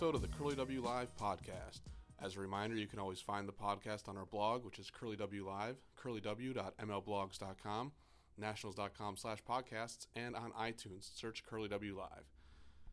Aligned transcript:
Episode 0.00 0.14
of 0.14 0.22
the 0.22 0.28
Curly 0.28 0.56
W 0.56 0.80
Live 0.80 1.14
podcast. 1.14 1.80
As 2.22 2.34
a 2.34 2.40
reminder, 2.40 2.74
you 2.74 2.86
can 2.86 2.98
always 2.98 3.20
find 3.20 3.46
the 3.46 3.52
podcast 3.52 4.08
on 4.08 4.16
our 4.16 4.24
blog, 4.24 4.64
which 4.64 4.78
is 4.78 4.90
Curly 4.90 5.14
W 5.16 5.46
Live, 5.46 5.76
curlyw.mlblogs.com, 6.02 7.92
nationals.com 8.38 9.16
slash 9.18 9.40
podcasts, 9.46 10.06
and 10.16 10.34
on 10.34 10.52
iTunes. 10.52 11.14
Search 11.14 11.44
Curly 11.44 11.68
W 11.68 11.98
Live. 11.98 12.24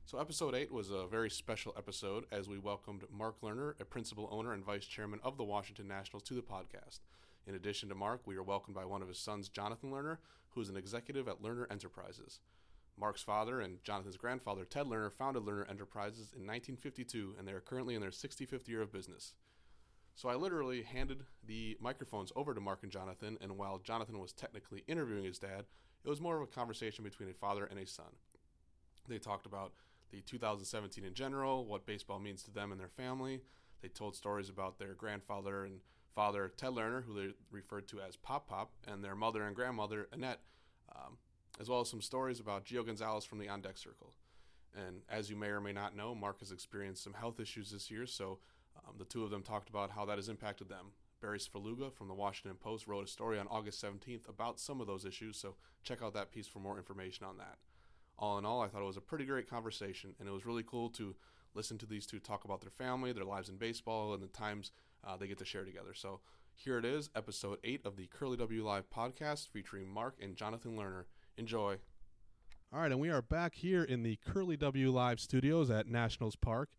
So, 0.04 0.20
episode 0.20 0.54
eight 0.54 0.70
was 0.70 0.92
a 0.92 1.08
very 1.08 1.30
special 1.30 1.74
episode 1.78 2.26
as 2.30 2.50
we 2.50 2.60
welcomed 2.60 3.06
Mark 3.10 3.40
Lerner, 3.40 3.80
a 3.80 3.86
principal 3.86 4.28
owner 4.30 4.52
and 4.52 4.66
vice 4.66 4.86
chairman 4.86 5.22
of 5.24 5.38
the 5.38 5.46
Washington 5.46 5.88
Nationals, 5.88 6.24
to 6.24 6.34
the 6.34 6.42
podcast. 6.42 7.00
In 7.48 7.56
addition 7.56 7.88
to 7.88 7.96
Mark, 7.96 8.20
we 8.26 8.36
are 8.36 8.44
welcomed 8.44 8.76
by 8.76 8.84
one 8.84 9.02
of 9.02 9.08
his 9.08 9.18
sons, 9.18 9.48
Jonathan 9.48 9.92
Lerner, 9.92 10.18
who 10.50 10.60
is 10.60 10.68
an 10.68 10.76
executive 10.76 11.30
at 11.30 11.42
Lerner 11.42 11.72
Enterprises. 11.72 12.42
Mark's 13.00 13.22
father 13.22 13.62
and 13.62 13.84
Jonathan's 13.84 14.18
grandfather, 14.18 14.66
Ted 14.66 14.88
Lerner, 14.88 15.12
founded 15.12 15.44
Lerner 15.44 15.70
Enterprises 15.70 16.34
in 16.34 16.48
1952, 16.48 17.36
and 17.38 17.48
they 17.48 17.52
are 17.52 17.60
currently 17.60 17.96
in 17.96 18.02
their 18.02 18.10
65th 18.10 18.68
year 18.68 18.82
of 18.82 18.92
business. 18.92 19.34
So 20.16 20.30
I 20.30 20.36
literally 20.36 20.82
handed 20.82 21.26
the 21.46 21.78
microphones 21.80 22.32
over 22.36 22.56
to 22.56 22.60
Mark 22.60 22.80
and 22.82 22.92
Jonathan, 22.92 23.38
and 23.40 23.56
while 23.56 23.78
Jonathan 23.78 24.20
was 24.20 24.34
technically 24.34 24.84
interviewing 24.88 25.26
his 25.26 25.38
dad, 25.38 25.66
it 26.04 26.10
was 26.10 26.20
more 26.22 26.38
of 26.38 26.42
a 26.42 26.48
conversation 26.48 27.04
between 27.04 27.30
a 27.30 27.34
father 27.34 27.66
and 27.66 27.80
a 27.80 27.86
son. 27.86 28.16
They 29.08 29.20
talked 29.20 29.46
about 29.46 29.74
the 30.10 30.22
2017 30.22 31.04
in 31.04 31.14
general, 31.14 31.66
what 31.66 31.86
baseball 31.86 32.20
means 32.20 32.42
to 32.44 32.52
them 32.52 32.72
and 32.72 32.82
their 32.82 32.88
family. 32.88 33.42
They 33.82 33.90
told 33.90 34.16
stories 34.16 34.50
about 34.50 34.80
their 34.80 34.96
grandfather 34.96 35.66
and 35.66 35.82
father, 36.16 36.52
Ted 36.58 36.72
Lerner, 36.72 37.04
who 37.04 37.14
they 37.14 37.34
referred 37.52 37.88
to 37.90 38.02
as 38.02 38.16
Pop 38.16 38.48
Pop, 38.48 38.72
and 38.88 39.04
their 39.04 39.16
mother 39.16 39.44
and 39.44 39.56
grandmother, 39.56 40.08
Annette, 40.12 40.40
um, 40.96 41.18
as 41.60 41.70
well 41.70 41.82
as 41.82 41.90
some 41.90 42.02
stories 42.02 42.40
about 42.40 42.66
Gio 42.66 42.86
Gonzalez 42.86 43.26
from 43.26 43.40
the 43.40 43.50
On 43.50 43.62
Deck 43.62 43.78
Circle. 43.78 44.14
And 44.76 45.02
as 45.10 45.30
you 45.30 45.36
may 45.36 45.48
or 45.48 45.62
may 45.62 45.72
not 45.72 45.96
know, 45.96 46.14
Mark 46.14 46.40
has 46.40 46.52
experienced 46.52 47.04
some 47.04 47.14
health 47.14 47.40
issues 47.40 47.72
this 47.72 47.90
year, 47.90 48.06
so 48.06 48.40
um, 48.78 48.96
the 48.98 49.06
two 49.06 49.24
of 49.24 49.32
them 49.32 49.42
talked 49.42 49.70
about 49.70 49.92
how 49.92 50.06
that 50.06 50.18
has 50.18 50.30
impacted 50.30 50.70
them. 50.70 50.92
Barry 51.20 51.40
Svrluga 51.40 51.92
from 51.92 52.08
the 52.08 52.14
Washington 52.14 52.58
Post 52.62 52.88
wrote 52.88 53.06
a 53.06 53.08
story 53.08 53.40
on 53.40 53.48
August 53.48 53.84
17th 53.84 54.30
about 54.30 54.60
some 54.60 54.80
of 54.80 54.88
those 54.88 55.06
issues, 55.06 55.38
so 55.38 55.56
check 55.84 56.04
out 56.04 56.14
that 56.14 56.32
piece 56.32 56.48
for 56.48 56.60
more 56.60 56.78
information 56.78 57.26
on 57.26 57.38
that. 57.38 57.58
All 58.20 58.38
in 58.38 58.46
all, 58.46 58.62
I 58.62 58.68
thought 58.68 58.82
it 58.82 58.86
was 58.86 58.98
a 58.98 59.02
pretty 59.02 59.26
great 59.26 59.50
conversation, 59.50 60.14
and 60.20 60.30
it 60.30 60.32
was 60.32 60.46
really 60.46 60.64
cool 60.64 60.90
to 60.92 61.16
listen 61.56 61.78
to 61.80 61.88
these 61.88 62.06
two 62.06 62.20
talk 62.20 62.46
about 62.46 62.62
their 62.62 62.70
family, 62.70 63.12
their 63.12 63.24
lives 63.24 63.50
in 63.50 63.58
baseball, 63.58 64.14
and 64.14 64.22
the 64.22 64.28
times 64.28 64.72
uh, 65.04 65.18
they 65.18 65.28
get 65.28 65.40
to 65.40 65.46
share 65.46 65.66
together. 65.66 65.94
So 65.94 66.20
here 66.54 66.78
it 66.78 66.86
is, 66.86 67.10
episode 67.16 67.60
8 67.64 67.82
of 67.86 67.98
the 67.98 68.08
Curly 68.08 68.38
W 68.38 68.66
Live 68.66 68.90
podcast 68.90 69.48
featuring 69.50 69.88
Mark 69.88 70.16
and 70.22 70.36
Jonathan 70.36 70.76
Lerner. 70.76 71.06
Enjoy. 71.38 71.78
All 72.74 72.80
right, 72.80 72.92
and 72.92 73.00
we 73.00 73.12
are 73.12 73.22
back 73.22 73.54
here 73.54 73.84
in 73.84 74.02
the 74.02 74.18
Curly 74.26 74.58
W 74.58 74.90
Live 74.90 75.20
studios 75.20 75.70
at 75.70 75.88
Nationals 75.88 76.36
Park. 76.36 76.70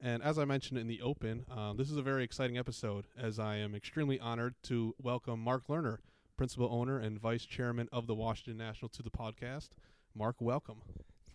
And 0.00 0.22
as 0.22 0.38
I 0.38 0.46
mentioned 0.46 0.80
in 0.80 0.86
the 0.86 1.02
open, 1.02 1.44
um, 1.54 1.76
this 1.76 1.90
is 1.90 1.98
a 1.98 2.02
very 2.02 2.24
exciting 2.24 2.56
episode 2.56 3.06
as 3.18 3.38
I 3.38 3.56
am 3.56 3.74
extremely 3.74 4.18
honored 4.18 4.54
to 4.64 4.94
welcome 4.98 5.38
Mark 5.40 5.66
Lerner, 5.68 5.98
principal 6.38 6.68
owner 6.72 6.98
and 6.98 7.20
vice 7.20 7.44
chairman 7.44 7.90
of 7.92 8.06
the 8.06 8.14
Washington 8.14 8.56
Nationals, 8.56 8.92
to 8.92 9.02
the 9.02 9.10
podcast. 9.10 9.68
Mark, 10.14 10.36
welcome. 10.40 10.80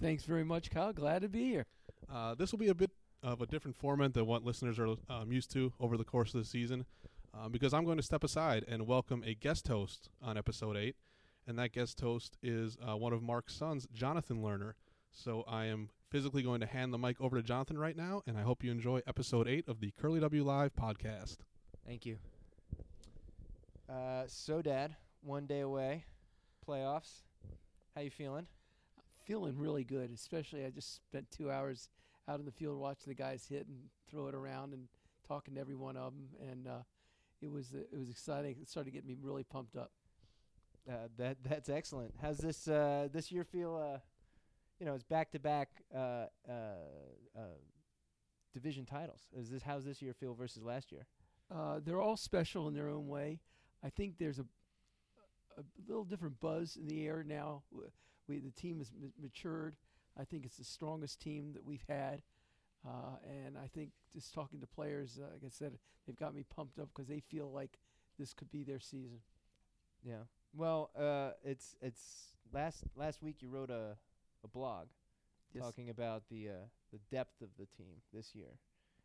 Thanks 0.01 0.23
very 0.23 0.43
much, 0.43 0.71
Kyle. 0.71 0.91
Glad 0.91 1.21
to 1.21 1.29
be 1.29 1.49
here. 1.49 1.67
Uh, 2.11 2.33
this 2.33 2.51
will 2.51 2.59
be 2.59 2.69
a 2.69 2.75
bit 2.75 2.89
of 3.21 3.43
a 3.43 3.45
different 3.45 3.77
format 3.77 4.15
than 4.15 4.25
what 4.25 4.43
listeners 4.43 4.79
are 4.79 4.95
um, 5.07 5.31
used 5.31 5.51
to 5.51 5.71
over 5.79 5.97
the 5.97 6.03
course 6.03 6.33
of 6.33 6.39
the 6.39 6.47
season 6.47 6.85
um, 7.39 7.51
because 7.51 7.75
I'm 7.75 7.85
going 7.85 7.97
to 7.97 8.03
step 8.03 8.23
aside 8.23 8.65
and 8.67 8.87
welcome 8.87 9.23
a 9.23 9.35
guest 9.35 9.67
host 9.67 10.09
on 10.19 10.35
episode 10.35 10.75
8 10.75 10.95
and 11.51 11.59
that 11.59 11.73
guest 11.73 11.99
host 11.99 12.37
is 12.41 12.77
uh, 12.81 12.95
one 12.95 13.11
of 13.11 13.21
Mark's 13.21 13.53
sons, 13.53 13.85
Jonathan 13.93 14.41
Lerner. 14.41 14.71
So 15.11 15.43
I 15.49 15.65
am 15.65 15.89
physically 16.09 16.43
going 16.43 16.61
to 16.61 16.65
hand 16.65 16.93
the 16.93 16.97
mic 16.97 17.19
over 17.19 17.35
to 17.35 17.43
Jonathan 17.43 17.77
right 17.77 17.97
now, 17.97 18.21
and 18.25 18.37
I 18.37 18.41
hope 18.41 18.63
you 18.63 18.71
enjoy 18.71 19.01
episode 19.05 19.49
eight 19.49 19.67
of 19.67 19.81
the 19.81 19.91
Curly 19.99 20.21
W 20.21 20.45
Live 20.45 20.73
podcast. 20.73 21.39
Thank 21.85 22.05
you. 22.05 22.19
Uh, 23.89 24.23
so, 24.27 24.61
Dad, 24.61 24.95
one 25.23 25.45
day 25.45 25.59
away, 25.59 26.05
playoffs. 26.65 27.23
How 27.95 28.01
you 28.01 28.09
feeling? 28.09 28.47
Feeling 29.25 29.57
really 29.57 29.83
good, 29.83 30.09
especially 30.13 30.63
I 30.63 30.69
just 30.69 30.95
spent 30.95 31.29
two 31.31 31.51
hours 31.51 31.89
out 32.29 32.39
in 32.39 32.45
the 32.45 32.51
field 32.53 32.79
watching 32.79 33.11
the 33.11 33.15
guys 33.15 33.45
hit 33.49 33.67
and 33.67 33.77
throw 34.09 34.27
it 34.27 34.35
around 34.35 34.71
and 34.71 34.87
talking 35.27 35.55
to 35.55 35.59
every 35.59 35.75
one 35.75 35.97
of 35.97 36.13
them, 36.13 36.29
and 36.49 36.65
uh, 36.65 36.83
it 37.41 37.51
was 37.51 37.73
uh, 37.75 37.79
it 37.91 37.99
was 37.99 38.09
exciting. 38.09 38.55
It 38.61 38.69
started 38.69 38.91
getting 38.93 39.09
me 39.09 39.17
really 39.21 39.43
pumped 39.43 39.75
up. 39.75 39.91
Uh, 40.89 41.07
that 41.17 41.37
that's 41.43 41.69
excellent. 41.69 42.13
How's 42.21 42.37
this 42.37 42.67
uh, 42.67 43.07
this 43.11 43.31
year 43.31 43.43
feel? 43.43 43.75
Uh, 43.75 43.99
you 44.79 44.85
know, 44.85 44.93
it's 44.95 45.03
back 45.03 45.31
to 45.31 45.39
back 45.39 45.69
division 48.53 48.85
titles. 48.85 49.27
Is 49.37 49.49
this 49.49 49.63
how's 49.63 49.85
this 49.85 50.01
year 50.01 50.13
feel 50.13 50.33
versus 50.33 50.63
last 50.63 50.91
year? 50.91 51.05
Uh, 51.53 51.79
they're 51.83 52.01
all 52.01 52.17
special 52.17 52.67
in 52.67 52.73
their 52.73 52.89
own 52.89 53.07
way. 53.07 53.39
I 53.83 53.89
think 53.89 54.17
there's 54.17 54.39
a 54.39 54.45
a 55.57 55.63
little 55.87 56.05
different 56.05 56.39
buzz 56.39 56.77
in 56.77 56.87
the 56.87 57.05
air 57.05 57.23
now. 57.27 57.63
We 58.27 58.39
the 58.39 58.51
team 58.51 58.79
has 58.79 58.91
m- 59.01 59.13
matured. 59.21 59.75
I 60.19 60.23
think 60.23 60.45
it's 60.45 60.57
the 60.57 60.63
strongest 60.63 61.21
team 61.21 61.53
that 61.53 61.63
we've 61.63 61.85
had, 61.87 62.21
uh, 62.85 63.15
and 63.23 63.57
I 63.57 63.67
think 63.67 63.91
just 64.13 64.33
talking 64.33 64.59
to 64.59 64.67
players, 64.67 65.19
uh, 65.21 65.27
like 65.31 65.43
I 65.45 65.49
said, 65.49 65.77
they've 66.05 66.15
got 66.15 66.35
me 66.35 66.43
pumped 66.43 66.79
up 66.79 66.89
because 66.93 67.07
they 67.07 67.21
feel 67.21 67.49
like 67.51 67.79
this 68.19 68.33
could 68.33 68.51
be 68.51 68.63
their 68.63 68.79
season. 68.79 69.19
Yeah. 70.03 70.23
Well, 70.53 70.91
uh, 70.97 71.31
it's 71.43 71.75
it's 71.81 72.33
last 72.53 72.83
last 72.95 73.21
week 73.21 73.37
you 73.41 73.49
wrote 73.49 73.69
a 73.69 73.97
a 74.43 74.47
blog 74.47 74.87
Yes. 75.53 75.63
talking 75.63 75.89
about 75.89 76.23
the 76.29 76.49
uh, 76.49 76.53
the 76.93 76.99
depth 77.09 77.41
of 77.41 77.49
the 77.59 77.65
team 77.65 77.95
this 78.13 78.33
year, 78.33 78.57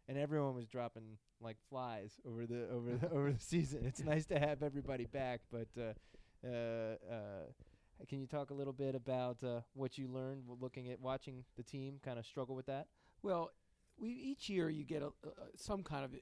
and 0.08 0.16
everyone 0.16 0.54
was 0.54 0.68
dropping 0.68 1.18
like 1.40 1.56
flies 1.68 2.20
over 2.24 2.46
the 2.46 2.68
over 2.70 2.96
the, 2.96 3.10
over 3.10 3.32
the 3.32 3.40
season. 3.54 3.84
It's 3.84 4.02
nice 4.04 4.26
to 4.26 4.38
have 4.38 4.62
everybody 4.62 5.06
back, 5.06 5.40
but 5.50 5.68
uh, 5.76 6.46
uh, 6.46 6.96
uh, 7.10 8.04
can 8.08 8.20
you 8.20 8.26
talk 8.26 8.50
a 8.50 8.54
little 8.54 8.72
bit 8.72 8.94
about 8.94 9.42
uh, 9.42 9.60
what 9.74 9.98
you 9.98 10.06
learned 10.06 10.44
looking 10.60 10.88
at 10.90 11.00
watching 11.00 11.44
the 11.56 11.64
team 11.64 11.98
kind 12.04 12.18
of 12.18 12.26
struggle 12.26 12.54
with 12.54 12.66
that? 12.66 12.86
Well, 13.22 13.50
we 13.98 14.10
each 14.10 14.48
year 14.48 14.68
you 14.68 14.84
get 14.84 15.02
a, 15.02 15.06
a, 15.06 15.30
some 15.56 15.82
kind 15.82 16.04
of 16.04 16.12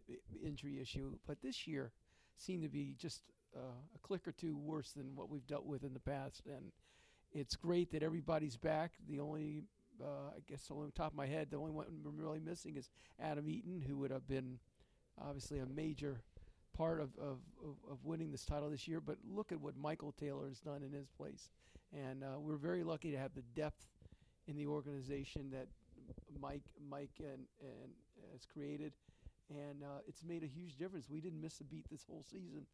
injury 0.43 0.81
issue, 0.81 1.19
but 1.27 1.43
this 1.43 1.67
year 1.67 1.93
seemed 2.37 2.63
to 2.63 2.69
be 2.71 2.95
just 2.99 3.23
uh, 3.57 3.95
a 3.95 3.99
click 3.99 4.27
or 4.27 4.33
two 4.33 4.57
worse 4.57 4.93
than 4.93 5.15
what 5.15 5.31
we've 5.31 5.47
dealt 5.47 5.67
with 5.67 5.85
in 5.85 5.95
the 5.95 6.01
past. 6.01 6.43
And 6.47 6.73
it's 7.33 7.57
great 7.57 7.91
that 7.93 8.03
everybody's 8.03 8.57
back. 8.57 8.93
The 9.09 9.21
only, 9.21 9.65
uh, 10.03 10.31
I 10.37 10.41
guess, 10.49 10.71
on 10.71 10.93
top 10.95 11.13
of 11.13 11.17
my 11.17 11.27
head, 11.27 11.49
the 11.51 11.57
only 11.57 11.73
one 11.73 11.87
we're 12.03 12.11
really 12.11 12.41
missing 12.41 12.77
is 12.77 12.91
Adam 13.21 13.49
Eaton, 13.49 13.83
who 13.87 13.97
would 13.99 14.11
have 14.11 14.27
been 14.27 14.59
obviously 15.21 15.59
a 15.59 15.67
major 15.67 16.23
part 16.77 17.01
of, 17.01 17.11
of, 17.19 17.39
of, 17.63 17.77
of 17.91 18.05
winning 18.05 18.33
this 18.33 18.45
title 18.45 18.71
this 18.71 18.89
year. 18.89 19.01
But 19.01 19.19
look 19.29 19.53
at 19.53 19.61
what 19.61 19.77
Michael 19.77 20.13
Taylor 20.13 20.49
has 20.49 20.61
done 20.61 20.83
in 20.83 20.93
his 20.93 21.09
place. 21.09 21.51
And 21.93 22.25
uh, 22.25 22.41
we're 22.41 22.57
very 22.57 22.83
lucky 22.83 23.13
to 23.13 23.19
have 23.19 23.35
the 23.35 23.45
depth 23.55 23.87
in 24.47 24.57
the 24.57 24.67
organization 24.67 25.51
that 25.53 25.69
Mike 26.41 26.63
Mike 26.91 27.19
and, 27.19 27.47
and 27.61 27.93
has 28.33 28.45
created, 28.45 28.93
and 29.49 29.83
uh, 29.83 30.01
it's 30.07 30.23
made 30.23 30.43
a 30.43 30.47
huge 30.47 30.77
difference. 30.77 31.09
We 31.09 31.21
didn't 31.21 31.41
miss 31.41 31.61
a 31.61 31.65
beat 31.65 31.87
this 31.91 32.05
whole 32.07 32.23
season, 32.23 32.67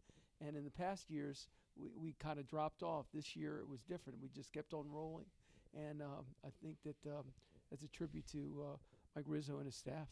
and 0.45 0.57
in 0.57 0.65
the 0.65 0.71
past 0.71 1.11
years 1.11 1.49
we, 1.77 1.91
we 1.97 2.15
kind 2.19 2.39
of 2.39 2.47
dropped 2.47 2.83
off. 2.83 3.07
This 3.15 3.37
year 3.37 3.59
it 3.59 3.69
was 3.69 3.81
different. 3.83 4.19
We 4.23 4.29
just 4.29 4.53
kept 4.53 4.73
on 4.75 4.87
rolling, 4.91 5.27
and 5.75 6.03
um, 6.03 6.25
I 6.45 6.49
think 6.63 6.77
that 6.85 7.11
um, 7.11 7.25
that's 7.71 7.83
a 7.83 7.89
tribute 7.89 8.27
to 8.33 8.65
uh, 8.73 8.77
Mike 9.17 9.27
Rizzo 9.29 9.57
and 9.57 9.67
his 9.67 9.77
staff, 9.77 10.09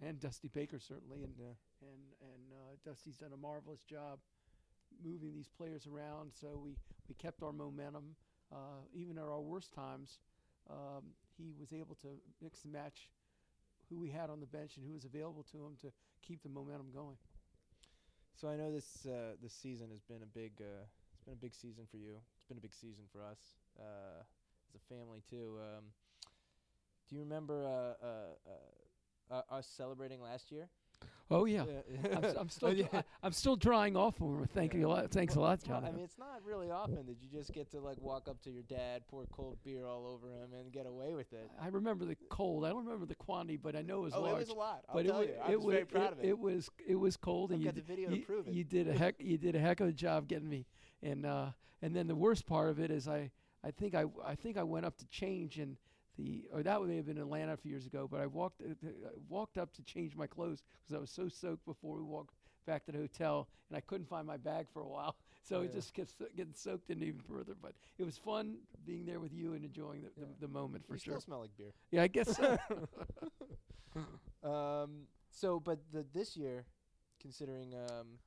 and 0.00 0.20
Dusty 0.20 0.48
Baker 0.48 0.78
certainly, 0.78 1.22
and 1.22 1.34
and 1.82 2.02
and 2.20 2.52
uh, 2.52 2.76
Dusty's 2.84 3.16
done 3.16 3.32
a 3.32 3.36
marvelous 3.36 3.80
job 3.82 4.18
moving 5.04 5.34
these 5.34 5.48
players 5.48 5.86
around. 5.86 6.32
So 6.40 6.60
we 6.62 6.76
we 7.08 7.14
kept 7.14 7.42
our 7.42 7.52
momentum, 7.52 8.16
uh, 8.52 8.84
even 8.94 9.18
at 9.18 9.24
our 9.24 9.40
worst 9.40 9.72
times 9.72 10.18
um, 10.70 11.14
he 11.36 11.52
was 11.58 11.72
able 11.72 11.94
to 11.96 12.08
mix 12.42 12.64
and 12.64 12.72
match 12.72 13.10
who 13.88 13.98
we 13.98 14.10
had 14.10 14.30
on 14.30 14.40
the 14.40 14.46
bench 14.46 14.76
and 14.76 14.86
who 14.86 14.92
was 14.92 15.04
available 15.04 15.44
to 15.52 15.58
him 15.58 15.76
to 15.80 15.92
keep 16.26 16.42
the 16.42 16.48
momentum 16.48 16.88
going. 16.92 17.16
So 18.36 18.48
I 18.48 18.56
know 18.56 18.70
this 18.72 19.06
uh, 19.06 19.34
this 19.42 19.54
season 19.54 19.88
has 19.90 20.02
been 20.02 20.22
a 20.22 20.26
big 20.26 20.52
uh, 20.60 20.84
it's 21.14 21.24
been 21.24 21.34
a 21.34 21.36
big 21.40 21.54
season 21.54 21.84
for 21.90 21.96
you. 21.96 22.16
It's 22.36 22.44
been 22.48 22.58
a 22.58 22.60
big 22.60 22.74
season 22.74 23.04
for 23.10 23.22
us 23.24 23.38
uh, 23.80 24.20
as 24.68 24.74
a 24.76 24.94
family 24.94 25.22
too. 25.28 25.56
Um, 25.58 25.84
do 27.08 27.14
you 27.16 27.22
remember 27.22 27.64
uh, 27.66 28.04
uh, 28.04 28.52
uh, 29.30 29.34
uh, 29.50 29.54
us 29.56 29.66
celebrating 29.66 30.20
last 30.20 30.50
year? 30.50 30.68
Oh 31.28 31.44
yeah. 31.44 31.64
I'm, 32.14 32.24
s- 32.24 32.34
I'm 32.38 32.48
still 32.56 32.72
Yeah. 32.72 32.86
I, 32.92 33.02
I'm 33.24 33.32
still 33.32 33.56
drying 33.56 33.96
off 33.96 34.22
over. 34.22 34.44
it. 34.44 34.50
Thank 34.54 34.74
you 34.74 34.86
a 34.86 34.88
lot. 34.88 35.10
Thanks 35.10 35.34
a 35.34 35.40
lot, 35.40 35.60
Well, 35.66 35.80
John. 35.80 35.88
I 35.88 35.90
mean, 35.90 36.04
it's 36.04 36.18
not 36.18 36.40
really 36.44 36.70
often 36.70 37.04
that 37.06 37.16
you 37.20 37.28
just 37.28 37.52
get 37.52 37.68
to 37.72 37.80
like 37.80 38.00
walk 38.00 38.28
up 38.28 38.40
to 38.42 38.50
your 38.50 38.62
dad, 38.62 39.02
pour 39.08 39.24
cold 39.32 39.58
beer 39.64 39.84
all 39.86 40.06
over 40.06 40.28
him, 40.28 40.52
and 40.56 40.70
get 40.72 40.86
away 40.86 41.14
with 41.14 41.32
it. 41.32 41.50
I 41.60 41.66
remember 41.66 42.04
the 42.04 42.16
cold. 42.28 42.64
I 42.64 42.68
don't 42.68 42.84
remember 42.84 43.06
the 43.06 43.16
quantity, 43.16 43.56
but 43.56 43.74
I 43.74 43.82
know 43.82 43.98
it 43.98 44.02
was 44.02 44.14
oh, 44.14 44.20
large. 44.22 44.34
it 44.34 44.38
was 44.38 44.48
a 44.50 44.54
lot. 44.54 44.84
I'll 44.88 44.94
but 44.94 45.06
tell 45.06 45.20
it, 45.20 45.30
you, 45.30 45.34
I 45.44 45.50
it 45.52 45.56
was 45.56 45.64
wa- 45.64 45.70
very 45.72 45.84
proud 45.84 46.12
of 46.12 46.20
it. 46.20 46.26
It 46.26 46.38
was 46.38 46.70
it 46.86 46.94
was 46.94 47.16
cold, 47.16 47.50
I've 47.50 47.54
and 47.56 47.62
you 47.64 47.66
got 47.70 47.74
the 47.74 47.80
d- 47.80 47.86
video 47.88 48.10
to 48.10 48.16
you, 48.18 48.22
prove 48.24 48.46
it. 48.46 48.54
you 48.54 48.62
did 48.62 48.86
a 48.86 48.92
heck 48.96 49.16
you 49.18 49.36
did 49.36 49.56
a 49.56 49.58
heck 49.60 49.80
of 49.80 49.88
a 49.88 49.92
job 49.92 50.28
getting 50.28 50.48
me, 50.48 50.64
and 51.02 51.26
uh, 51.26 51.46
and 51.82 51.92
then 51.94 52.06
the 52.06 52.14
worst 52.14 52.46
part 52.46 52.70
of 52.70 52.78
it 52.78 52.92
is 52.92 53.08
I 53.08 53.32
I 53.64 53.72
think 53.72 53.96
I 53.96 54.04
I 54.24 54.36
think 54.36 54.56
I 54.56 54.62
went 54.62 54.86
up 54.86 54.96
to 54.98 55.06
change 55.06 55.58
and 55.58 55.76
the 56.16 56.44
or 56.52 56.62
that 56.62 56.82
may 56.82 56.96
have 56.96 57.06
been 57.06 57.16
in 57.16 57.22
Atlanta 57.22 57.52
a 57.52 57.56
few 57.56 57.70
years 57.70 57.86
ago, 57.86 58.08
but 58.10 58.20
I 58.20 58.26
walked 58.26 58.62
uh, 58.62 58.74
I 58.88 59.10
walked 59.28 59.58
up 59.58 59.72
to 59.74 59.82
change 59.82 60.16
my 60.16 60.26
clothes 60.26 60.62
because 60.82 60.96
I 60.96 61.00
was 61.00 61.10
so 61.10 61.28
soaked 61.28 61.64
before 61.64 61.96
we 61.96 62.02
walked 62.02 62.34
back 62.66 62.84
to 62.86 62.92
the 62.92 62.98
hotel, 62.98 63.48
and 63.68 63.76
I 63.76 63.80
couldn't 63.80 64.08
find 64.08 64.26
my 64.26 64.36
bag 64.36 64.66
for 64.72 64.82
a 64.82 64.88
while, 64.88 65.16
so 65.42 65.60
it 65.60 65.66
Yeah. 65.66 65.74
just 65.74 65.94
gets 65.94 66.14
getting 66.36 66.54
soaked 66.54 66.90
in 66.90 67.02
even 67.02 67.20
further. 67.20 67.54
But 67.60 67.74
it 67.98 68.04
was 68.04 68.16
fun 68.18 68.56
being 68.84 69.06
there 69.06 69.20
with 69.20 69.32
you 69.32 69.54
and 69.54 69.64
enjoying 69.64 70.02
the, 70.02 70.10
Yeah. 70.16 70.26
the, 70.40 70.46
the 70.46 70.52
moment 70.52 70.86
for 70.86 70.94
you 70.94 70.98
sure. 70.98 71.12
still 71.14 71.20
smell 71.20 71.40
like 71.40 71.56
beer. 71.56 71.72
Yeah, 71.90 72.02
I 72.02 72.08
guess 72.08 72.34
so. 72.36 72.56
um, 74.42 75.02
so, 75.30 75.60
but 75.60 75.80
the, 75.92 76.04
this 76.12 76.36
year, 76.36 76.64
considering 77.20 77.74
um, 77.74 78.18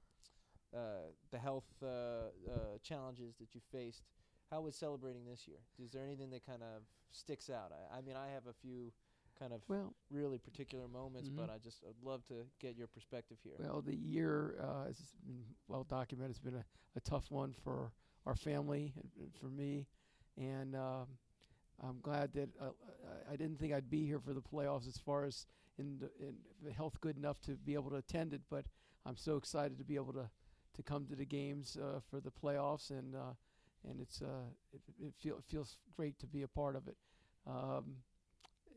uh, 0.75 1.11
the 1.31 1.37
health 1.39 1.65
uh, 1.83 1.87
uh, 1.87 2.77
challenges 2.83 3.35
that 3.39 3.53
you 3.55 3.61
faced, 3.71 4.03
how 4.51 4.61
was 4.61 4.75
celebrating 4.75 5.25
this 5.25 5.47
year? 5.47 5.59
Is 5.83 5.91
there 5.91 6.03
anything 6.05 6.29
that 6.31 6.45
kind 6.45 6.61
of 6.63 6.83
sticks 7.11 7.49
out? 7.49 7.71
I, 7.71 7.97
I 7.97 8.01
mean, 8.01 8.15
I 8.15 8.29
have 8.33 8.47
a 8.47 8.53
few 8.53 8.91
kind 9.37 9.53
of 9.53 9.61
well, 9.67 9.93
really 10.11 10.37
particular 10.37 10.87
moments, 10.87 11.29
but 11.29 11.47
Mhm. 11.49 11.55
I 11.55 11.57
just 11.59 11.83
would 11.83 12.01
love 12.03 12.25
to 12.27 12.45
get 12.59 12.75
your 12.75 12.87
perspective 12.87 13.37
here. 13.43 13.55
Well, 13.59 13.81
the 13.81 13.95
year, 13.95 14.59
uh, 14.61 14.85
as 14.89 14.97
has 14.99 15.15
been 15.25 15.43
well 15.67 15.83
documented, 15.85 16.31
It's 16.31 16.39
been 16.39 16.55
a, 16.55 16.65
a 16.95 16.99
tough 17.01 17.31
one 17.31 17.53
for 17.53 17.93
our 18.25 18.35
family 18.35 18.93
and, 18.97 19.09
and 19.17 19.33
for 19.35 19.45
me. 19.47 19.87
And 20.37 20.75
um, 20.75 21.07
I'm 21.81 21.99
glad 22.01 22.33
that 22.33 22.49
uh, 22.59 22.71
I- 23.29 23.33
I 23.33 23.35
didn't 23.37 23.59
think 23.59 23.71
I'd 23.73 23.89
be 23.89 24.05
here 24.05 24.19
for 24.19 24.33
the 24.33 24.41
playoffs 24.41 24.87
as 24.87 24.97
far 24.97 25.23
as 25.25 25.45
in, 25.77 25.99
the, 25.99 26.11
in 26.19 26.35
the 26.61 26.71
health 26.73 26.99
good 26.99 27.15
enough 27.17 27.39
to 27.41 27.51
be 27.55 27.75
able 27.75 27.91
to 27.91 27.97
attend 27.97 28.33
it. 28.33 28.41
But 28.49 28.65
I'm 29.05 29.15
so 29.15 29.37
excited 29.37 29.77
to 29.77 29.85
be 29.85 29.95
able 29.95 30.13
to, 30.13 30.29
to 30.73 30.83
come 30.83 31.05
to 31.05 31.15
the 31.15 31.25
games 31.25 31.77
uh, 31.77 31.99
for 32.09 32.19
the 32.19 32.31
playoffs. 32.31 32.89
And 32.89 33.15
uh, 33.15 33.33
and 33.87 33.99
it's 34.01 34.21
uh, 34.21 34.49
it, 34.73 34.81
it, 34.99 35.13
feel, 35.21 35.37
it 35.37 35.43
feels 35.47 35.77
great 35.95 36.19
to 36.19 36.27
be 36.27 36.43
a 36.43 36.47
part 36.47 36.75
of 36.75 36.87
it. 36.87 36.97
Um, 37.47 37.97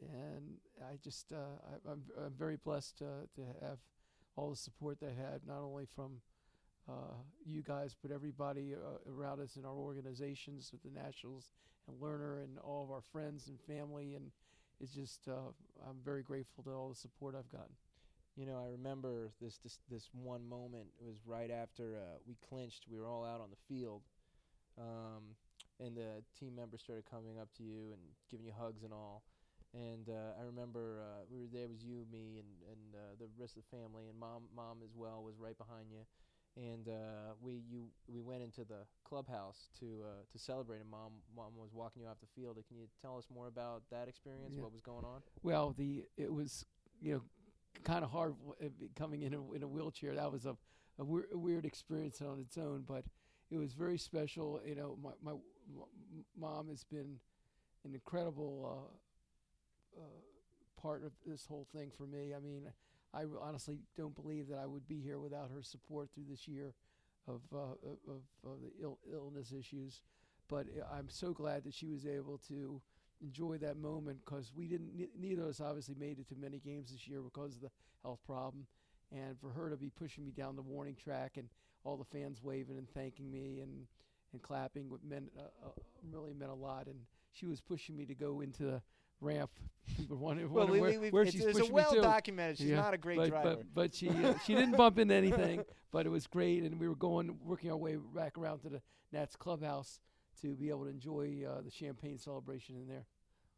and 0.01 0.59
I 0.81 0.97
just 1.03 1.33
uh, 1.33 1.37
I, 1.37 1.91
I'm 1.91 2.03
I'm 2.25 2.35
very 2.39 2.57
blessed 2.57 3.03
uh, 3.03 3.27
to 3.37 3.43
have 3.61 3.79
all 4.37 4.51
the 4.51 4.57
support 4.57 4.99
they 5.01 5.15
had, 5.15 5.41
not 5.47 5.61
only 5.63 5.87
from 5.95 6.21
uh, 6.89 7.15
you 7.45 7.63
guys, 7.63 7.95
but 8.01 8.11
everybody 8.11 8.75
uh, 8.75 9.11
around 9.11 9.41
us 9.41 9.57
in 9.57 9.65
our 9.65 9.77
organizations 9.77 10.71
with 10.73 10.83
the 10.83 11.01
Nationals 11.01 11.51
and 11.89 11.97
Lerner 12.01 12.43
and 12.43 12.59
all 12.59 12.85
of 12.85 12.91
our 12.91 13.03
friends 13.13 13.49
and 13.49 13.59
family. 13.61 14.15
And 14.15 14.31
it's 14.81 14.93
just, 14.93 15.29
uh, 15.29 15.53
I'm 15.89 15.99
very 16.05 16.23
grateful 16.23 16.65
to 16.65 16.71
all 16.71 16.89
the 16.89 16.95
support 16.95 17.35
I've 17.39 17.51
gotten. 17.51 17.75
You 18.37 18.47
know, 18.47 18.59
I 18.65 18.71
remember 18.71 19.31
this 19.43 19.59
this 19.59 19.79
this 19.91 20.09
one 20.15 20.49
moment. 20.49 20.87
It 20.99 21.07
was 21.07 21.19
right 21.27 21.51
after 21.51 21.97
uh, 21.97 22.17
we 22.27 22.35
clinched. 22.49 22.87
We 22.91 22.99
were 22.99 23.07
all 23.07 23.27
out 23.27 23.43
on 23.43 23.51
the 23.51 23.75
field, 23.75 24.01
um, 24.79 25.37
and 25.81 25.97
the 25.97 26.23
team 26.39 26.55
members 26.57 26.81
started 26.81 27.05
coming 27.11 27.39
up 27.41 27.49
to 27.57 27.63
you 27.63 27.93
and 27.93 28.01
giving 28.31 28.47
you 28.47 28.53
hugs 28.57 28.83
and 28.83 28.93
all. 28.93 29.23
And 29.75 30.09
uh, 30.09 30.39
I 30.39 30.45
remember 30.45 31.01
uh, 31.01 31.25
we 31.31 31.41
were 31.41 31.49
there. 31.51 31.65
It 31.65 31.71
was 31.71 31.83
you, 31.83 32.05
me, 32.13 32.37
and 32.37 32.49
and 32.69 32.95
uh, 32.95 32.99
the 33.19 33.27
rest 33.41 33.57
of 33.57 33.65
the 33.65 33.77
family, 33.77 34.05
and 34.09 34.19
mom 34.19 34.43
mom 34.55 34.79
as 34.85 34.91
well 34.95 35.23
was 35.25 35.39
right 35.39 35.57
behind 35.57 35.87
you. 35.91 36.05
And 36.55 36.89
uh, 36.89 37.33
we 37.41 37.63
you 37.71 37.87
we 38.07 38.21
went 38.21 38.43
into 38.43 38.65
the 38.65 38.85
clubhouse 39.05 39.71
to 39.81 39.87
uh, 40.05 40.23
to 40.31 40.39
celebrate, 40.39 40.81
and 40.81 40.91
mom 40.91 41.13
mom 41.35 41.57
was 41.57 41.71
walking 41.73 42.03
you 42.03 42.09
off 42.09 42.19
the 42.21 42.29
field. 42.39 42.59
Can 42.69 42.77
you 42.77 42.87
tell 43.01 43.17
us 43.17 43.25
more 43.35 43.47
about 43.47 43.83
that 43.91 44.09
experience? 44.09 44.53
Yeah. 44.55 44.63
What 44.63 44.73
was 44.73 44.83
going 44.83 45.07
on? 45.07 45.23
Well, 45.43 45.75
the 45.77 46.05
it 46.19 46.31
was 46.31 46.67
you 47.01 47.15
know 47.15 47.23
kind 47.83 48.05
of 48.05 48.11
hard 48.11 48.35
w- 48.47 48.71
be- 48.79 48.91
coming 48.95 49.23
in 49.23 49.33
a, 49.33 49.53
in 49.53 49.63
a 49.63 49.69
wheelchair. 49.69 50.15
That 50.15 50.31
was 50.31 50.45
a 50.45 50.55
a, 50.99 51.05
a 51.33 51.39
weird 51.39 51.65
experience 51.65 52.21
on 52.21 52.39
its 52.39 52.59
own, 52.59 52.85
but 52.87 53.05
it 53.53 53.59
was 53.59 53.75
very 53.75 53.99
special. 53.99 54.61
You 54.67 54.75
know, 54.75 54.99
my 55.03 55.11
my 55.23 55.33
m- 55.33 56.25
mom 56.39 56.69
has 56.69 56.85
been 56.85 57.19
an 57.85 57.95
incredible 57.95 58.91
uh, 59.97 60.01
uh, 60.01 60.81
part 60.81 61.05
of 61.05 61.13
this 61.27 61.47
whole 61.47 61.67
thing 61.75 61.91
for 61.97 62.07
me. 62.07 62.33
I 62.35 62.41
mean, 62.41 62.63
I 63.13 63.25
honestly 63.41 63.81
don't 63.97 64.15
believe 64.15 64.49
that 64.49 64.59
I 64.59 64.67
would 64.67 64.89
be 64.89 65.01
here 65.01 65.19
without 65.19 65.51
her 65.55 65.63
support 65.63 66.09
through 66.15 66.25
this 66.31 66.49
year 66.49 66.75
of 67.29 67.41
uh, 67.55 67.59
of, 68.09 68.23
of, 68.45 68.59
the 68.63 68.73
Ill- 68.83 68.99
illness 69.13 69.53
issues. 69.53 70.01
But 70.49 70.67
uh, 70.69 70.85
I'm 70.97 71.09
so 71.09 71.33
glad 71.33 71.65
that 71.65 71.75
she 71.75 71.89
was 71.89 72.07
able 72.07 72.39
to 72.49 72.81
enjoy 73.23 73.59
that 73.59 73.77
moment 73.77 74.19
because 74.25 74.51
we 74.57 74.67
didn't. 74.67 74.97
Ne- 74.97 75.11
neither 75.21 75.43
of 75.43 75.49
us 75.51 75.61
obviously 75.61 75.95
made 75.99 76.19
it 76.19 76.29
to 76.29 76.37
many 76.37 76.59
games 76.59 76.91
this 76.91 77.07
year 77.07 77.21
because 77.21 77.57
of 77.57 77.61
the 77.61 77.71
health 78.03 78.21
problem, 78.27 78.67
and 79.13 79.39
for 79.39 79.51
her 79.51 79.69
to 79.69 79.77
be 79.77 79.91
pushing 79.91 80.25
me 80.25 80.33
down 80.33 80.57
the 80.57 80.63
warning 80.63 80.97
track 80.97 81.37
and 81.37 81.49
all 81.85 81.97
the 81.97 82.05
fans 82.05 82.43
waving 82.43 82.79
and 82.79 82.89
thanking 82.91 83.31
me 83.31 83.61
and 83.61 83.87
and 84.33 84.43
clapping 84.43 84.89
what 84.89 85.05
meant 85.05 85.31
uh, 85.39 85.43
uh, 85.67 85.71
really 86.11 86.33
meant 86.33 86.51
a 86.51 86.55
lot. 86.55 86.87
And 86.87 86.97
she 87.33 87.47
was 87.47 87.61
pushing 87.61 87.97
me 87.97 88.07
to 88.07 88.15
go 88.15 88.41
into 88.41 88.65
the 88.65 88.83
ramp. 89.21 89.51
We're 90.09 90.17
Well, 90.49 90.67
we, 90.69 90.81
where, 90.81 91.01
we, 91.01 91.11
where 91.11 91.23
it's, 91.23 91.33
she's 91.33 91.45
it's 91.45 91.59
a 91.59 91.61
pushing 91.61 91.75
well 91.75 91.91
me 91.93 91.97
to. 91.99 92.03
documented. 92.03 92.59
She's 92.59 92.69
Yeah, 92.69 92.77
not 92.77 92.95
a 92.95 92.99
great 92.99 93.19
but, 93.19 93.29
driver. 93.29 93.57
But, 93.57 93.75
but 93.75 93.95
she 93.95 94.09
uh, 94.09 94.35
she 94.45 94.55
didn't 94.55 94.77
bump 94.77 94.99
into 94.99 95.15
anything, 95.15 95.65
but 95.91 96.07
it 96.07 96.09
was 96.09 96.27
great, 96.27 96.63
and 96.63 96.79
we 96.81 96.89
were 96.89 96.95
going 96.97 97.37
working 97.45 97.71
our 97.71 97.77
way 97.77 97.97
back 98.15 98.39
around 98.39 98.61
to 98.61 98.69
the 98.69 98.81
Nats 99.13 99.37
clubhouse 99.37 100.01
to 100.41 100.55
be 100.55 100.71
able 100.71 100.85
to 100.85 100.91
enjoy 100.91 101.45
uh, 101.49 101.61
the 101.61 101.71
champagne 101.71 102.19
celebration 102.19 102.77
in 102.77 102.89
there. 102.89 103.05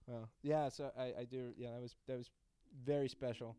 Well, 0.07 0.29
yeah. 0.43 0.69
So 0.69 0.91
I, 0.99 1.13
I 1.21 1.25
do. 1.31 1.53
Yeah, 1.57 1.71
that 1.73 1.83
was 1.83 1.97
that 2.09 2.17
was 2.17 2.31
very 2.85 3.09
special. 3.09 3.57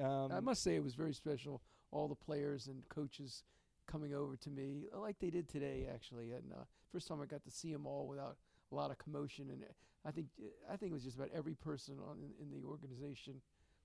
Um, 0.00 0.32
I 0.32 0.40
must 0.40 0.62
say 0.62 0.74
it 0.76 0.82
was 0.82 0.94
very 0.94 1.14
special. 1.14 1.62
All 1.90 2.08
the 2.08 2.14
players 2.14 2.66
and 2.66 2.82
coaches 2.88 3.42
coming 3.90 4.14
over 4.14 4.36
to 4.36 4.50
me 4.50 4.86
like 4.94 5.18
they 5.18 5.30
did 5.30 5.48
today, 5.48 5.86
actually. 5.92 6.30
And 6.32 6.52
uh, 6.52 6.64
first 6.92 7.08
time 7.08 7.20
I 7.20 7.26
got 7.26 7.42
to 7.44 7.50
see 7.50 7.72
them 7.72 7.86
all 7.86 8.06
without 8.06 8.36
a 8.70 8.74
lot 8.74 8.90
of 8.90 8.98
commotion. 8.98 9.50
And 9.50 9.62
uh, 9.64 9.72
I 10.08 10.12
think 10.12 10.28
I 10.70 10.76
think 10.76 10.90
it 10.90 10.94
was 10.94 11.04
just 11.04 11.16
about 11.16 11.30
every 11.34 11.54
person 11.54 11.96
on 12.08 12.18
in, 12.22 12.30
in 12.46 12.50
the 12.60 12.66
organization 12.66 13.40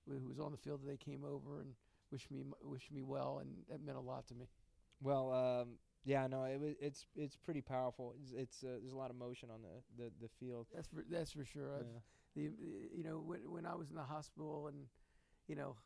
who 0.06 0.28
was 0.28 0.38
on 0.38 0.52
the 0.52 0.58
field 0.58 0.82
that 0.82 0.86
they 0.88 0.96
came 0.98 1.24
over 1.24 1.60
and 1.60 1.70
wished 2.12 2.30
me 2.30 2.42
wished 2.62 2.92
me 2.92 3.02
well, 3.02 3.38
and 3.40 3.50
that 3.70 3.84
meant 3.84 3.98
a 3.98 4.00
lot 4.00 4.26
to 4.28 4.34
me. 4.34 4.46
well, 5.02 5.32
um, 5.32 5.68
yeah. 6.04 6.26
No, 6.26 6.44
it 6.44 6.60
was. 6.60 6.74
It's 6.80 7.06
it's 7.16 7.36
pretty 7.36 7.62
powerful. 7.62 8.14
It's, 8.22 8.32
it's 8.32 8.62
uh, 8.62 8.76
there's 8.80 8.92
a 8.92 8.96
lot 8.96 9.10
of 9.10 9.16
motion 9.16 9.48
on 9.50 9.60
the 9.62 10.04
the, 10.04 10.10
the 10.20 10.28
field. 10.38 10.66
That's 10.74 10.86
for 10.88 11.02
that's 11.10 11.32
for 11.32 11.44
sure. 11.44 11.76
I've, 11.76 11.86
Yeah. 11.86 12.00
the 12.36 12.42
you 12.94 13.02
know 13.04 13.18
when 13.24 13.40
when 13.50 13.64
I 13.66 13.74
was 13.74 13.88
in 13.90 13.96
the 13.96 14.02
hospital 14.02 14.66
and 14.68 14.86
you 15.48 15.56
know 15.56 15.76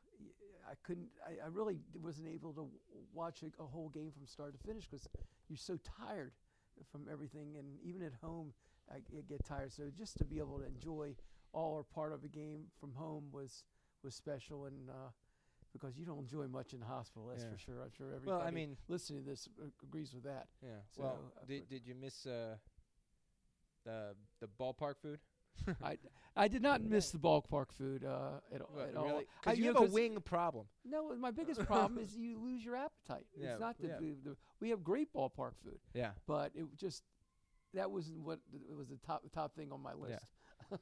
I 0.71 0.75
couldn't 0.83 1.09
I, 1.27 1.45
I 1.45 1.49
really 1.49 1.79
wasn't 2.01 2.29
able 2.29 2.53
to 2.55 2.69
watch 3.13 3.43
a, 3.43 3.63
a 3.63 3.67
whole 3.67 3.89
game 3.89 4.11
from 4.11 4.27
start 4.27 4.53
to 4.59 4.67
finish 4.67 4.87
because 4.87 5.09
you're 5.49 5.57
so 5.57 5.79
tired 6.01 6.33
from 6.91 7.07
everything 7.11 7.57
and 7.59 7.79
even 7.83 8.03
at 8.03 8.13
home 8.23 8.53
I, 8.91 8.97
I 8.97 9.23
get 9.29 9.45
tired 9.45 9.73
so 9.73 9.85
just 9.97 10.17
to 10.19 10.25
be 10.25 10.39
able 10.39 10.59
to 10.59 10.67
enjoy 10.67 11.15
all 11.53 11.73
or 11.75 11.83
part 11.83 12.13
of 12.13 12.25
a 12.25 12.29
game 12.29 12.65
from 12.79 12.93
home 12.95 13.25
was 13.33 13.65
was 14.05 14.15
special 14.15 14.67
and 14.67 14.91
uh, 14.91 15.11
because 15.73 15.97
you 15.99 16.05
don't 16.05 16.19
enjoy 16.21 16.47
much 16.47 16.73
in 16.73 16.81
the 16.81 16.87
hospital 16.87 17.27
that's 17.29 17.43
Yeah. 17.43 17.51
for 17.51 17.59
sure 17.59 17.83
I'm 17.83 17.91
sure 17.91 18.09
everybody 18.15 18.31
Well, 18.39 18.47
I 18.47 18.51
mean, 18.51 18.77
listening 18.89 19.25
to 19.25 19.31
this 19.31 19.49
agrees 19.83 20.15
with 20.15 20.25
that 20.25 20.49
yeah. 20.63 20.81
So, 20.95 21.03
well, 21.03 21.33
uh, 21.37 21.45
did 21.47 21.69
did 21.69 21.87
you 21.87 21.95
miss 21.95 22.27
uh, 22.27 22.57
the 23.85 24.15
the 24.41 24.49
ballpark 24.61 25.01
food? 25.01 25.21
I, 25.83 25.97
I 26.37 26.49
did 26.49 26.62
not 26.62 26.83
miss 26.83 27.11
the 27.11 27.19
ballpark 27.19 27.73
food 27.73 28.05
uh, 28.05 28.41
at, 28.55 28.61
all- 28.61 28.81
at 28.81 28.97
all. 28.97 29.05
really? 29.07 29.25
I- 29.25 29.25
Because 29.43 29.59
you 29.59 29.73
know, 29.73 29.81
have 29.81 29.91
a 29.91 29.93
wing 29.93 30.21
problem. 30.21 30.67
No, 30.85 31.15
my 31.17 31.31
biggest 31.31 31.61
problem 31.67 31.99
is 32.03 32.17
you 32.17 32.38
lose 32.38 32.65
your 32.65 32.77
appetite. 32.77 33.27
Yeah, 33.37 33.53
it's 33.53 33.61
not 33.61 33.79
the, 33.81 33.88
yeah. 33.88 33.97
the, 34.00 34.17
the 34.31 34.37
we 34.61 34.71
have 34.71 34.83
great 34.85 35.12
ballpark 35.12 35.53
food, 35.65 35.79
Yeah. 35.95 36.11
but 36.27 36.53
it 36.55 36.65
just 36.77 37.03
that 37.75 37.91
wasn't 37.91 38.21
what 38.21 38.38
it 38.53 38.77
was 38.77 38.88
the 38.88 38.97
top 39.07 39.23
top 39.35 39.55
thing 39.55 39.73
on 39.73 39.83
my 39.83 39.95
list. 39.95 40.25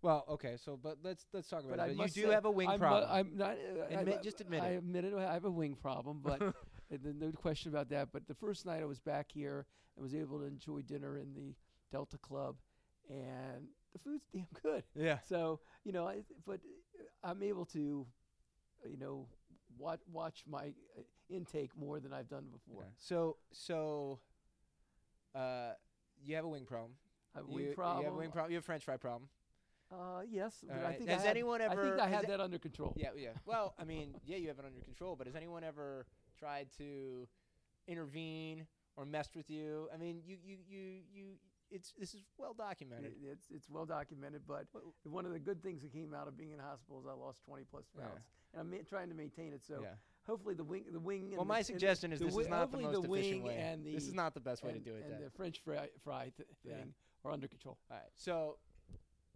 Well, 0.00 0.24
okay. 0.28 0.56
So, 0.64 0.78
but 0.80 0.98
let's 1.02 1.26
let's 1.32 1.48
talk 1.48 1.64
about 1.64 1.76
But 1.78 1.88
it. 1.90 1.98
I 2.00 2.04
you 2.04 2.08
do 2.08 2.30
have 2.30 2.44
a 2.44 2.50
wing 2.50 2.68
I'm, 2.68 2.78
problem. 2.78 3.10
Uh, 3.10 3.14
I'm 3.14 3.36
not. 3.36 3.50
Uh, 3.50 3.98
Admit- 3.98 4.18
I, 4.20 4.22
just 4.22 4.40
admit 4.40 4.62
I 4.62 4.68
it. 4.68 4.76
admit 4.78 5.04
it. 5.04 5.14
I 5.14 5.32
have 5.32 5.44
a 5.44 5.50
wing 5.50 5.74
problem, 5.74 6.20
but 6.22 6.40
no 7.02 7.32
question 7.32 7.72
about 7.72 7.88
that. 7.90 8.10
But 8.12 8.28
the 8.28 8.34
first 8.34 8.64
night 8.64 8.80
I 8.80 8.84
was 8.84 9.00
back 9.00 9.32
here 9.32 9.66
and 9.96 10.02
was 10.04 10.14
able 10.14 10.38
to 10.38 10.44
enjoy 10.44 10.82
dinner 10.82 11.18
in 11.18 11.34
the 11.34 11.54
Delta 11.90 12.16
Club, 12.18 12.56
and 13.10 13.66
the 13.92 13.98
food's 13.98 14.24
damn 14.32 14.46
good. 14.62 14.84
yeah. 14.94 15.18
So 15.28 15.60
you 15.84 15.92
know, 15.92 16.06
I, 16.06 16.22
but 16.46 16.60
I'm 17.22 17.42
able 17.42 17.64
to, 17.66 18.06
you 18.88 18.96
know, 18.98 19.26
watch 19.78 20.00
watch 20.12 20.44
my. 20.48 20.72
intake 21.30 21.76
more 21.76 22.00
than 22.00 22.10
I've 22.12 22.28
done 22.28 22.46
before. 22.50 22.84
Okay. 22.84 22.92
So 22.96 23.36
so, 23.52 24.18
uh, 25.34 25.72
you 26.24 26.34
have 26.36 26.44
a 26.44 26.48
wing 26.48 26.64
problem. 26.64 26.92
I 27.34 27.38
have 27.40 27.48
a 27.48 27.50
you, 27.50 27.56
wing 27.56 27.74
problem. 27.74 27.98
You 27.98 28.04
have 28.06 28.14
a 28.14 28.18
wing 28.18 28.30
problem. 28.30 28.50
You 28.52 28.56
have 28.56 28.64
a 28.64 28.66
French 28.66 28.84
fry 28.84 28.96
problem. 28.96 29.28
Uh, 29.90 30.20
yes, 30.28 30.64
but 30.66 30.84
I 30.84 30.92
think 30.94 31.08
Has 31.10 31.22
I 31.22 31.26
had, 31.28 31.30
anyone 31.36 31.62
I 31.62 31.68
think 31.74 31.98
I 32.00 32.08
had 32.08 32.24
it- 32.24 32.28
that 32.28 32.40
under 32.40 32.58
control. 32.58 32.92
Yeah, 32.96 33.10
yeah. 33.16 33.30
Well, 33.46 33.74
I 33.78 33.84
mean, 33.84 34.14
yeah, 34.26 34.36
you 34.36 34.48
have 34.48 34.58
it 34.58 34.64
under 34.64 34.80
control. 34.84 35.16
But 35.16 35.26
has 35.26 35.36
anyone 35.36 35.64
ever 35.64 36.06
tried 36.38 36.68
to 36.78 37.26
intervene 37.86 38.66
or 38.96 39.04
messed 39.06 39.34
with 39.36 39.48
you? 39.50 39.88
I 39.92 39.96
mean, 39.96 40.20
you 40.26 40.36
you 40.42 40.56
you 40.68 40.82
you. 41.12 41.24
It's 41.70 41.92
this 41.98 42.14
is 42.14 42.22
well 42.38 42.54
documented. 42.54 43.12
It- 43.22 43.28
It's 43.32 43.50
it's 43.50 43.68
well 43.68 43.84
documented, 43.86 44.42
but 44.46 44.66
one 45.04 45.26
of 45.26 45.32
the 45.32 45.38
good 45.38 45.62
things 45.62 45.82
that 45.82 45.92
came 45.92 46.14
out 46.14 46.28
of 46.28 46.36
being 46.36 46.52
in 46.52 46.58
hospital 46.58 47.00
is 47.00 47.06
I 47.06 47.12
lost 47.12 47.42
20 47.44 47.64
plus 47.70 47.84
Yeah. 47.94 48.02
pounds, 48.06 48.20
and 48.52 48.60
I'm 48.60 48.70
ma- 48.70 48.82
trying 48.88 49.08
to 49.10 49.14
maintain 49.14 49.52
it. 49.52 49.64
So 49.64 49.80
yeah. 49.82 49.94
hopefully 50.26 50.54
the 50.54 50.64
wing, 50.64 50.84
the 50.90 51.00
wing. 51.00 51.32
Well, 51.36 51.44
my 51.44 51.54
the, 51.54 51.58
and 51.58 51.66
suggestion 51.66 52.12
is 52.12 52.20
this 52.20 52.28
wi- 52.28 52.44
is 52.44 52.48
not 52.48 52.70
the 52.70 52.78
most 52.78 53.02
the 53.02 53.12
efficient 53.12 53.44
way. 53.44 53.56
and 53.56 53.84
the 53.84 53.94
this 53.94 54.06
is 54.08 54.14
not 54.14 54.34
the 54.34 54.40
best 54.40 54.62
way 54.64 54.70
and, 54.72 54.84
to 54.84 54.90
do 54.90 54.96
it. 54.96 55.02
and 55.04 55.12
then. 55.12 55.20
the 55.24 55.30
French 55.30 55.58
fry, 55.60 55.90
fry 56.02 56.30
th- 56.36 56.48
Yeah. 56.64 56.76
thing 56.76 56.94
are 57.24 57.32
under 57.32 57.48
control. 57.48 57.76
All 57.90 57.96
right. 57.98 58.10
So 58.16 58.58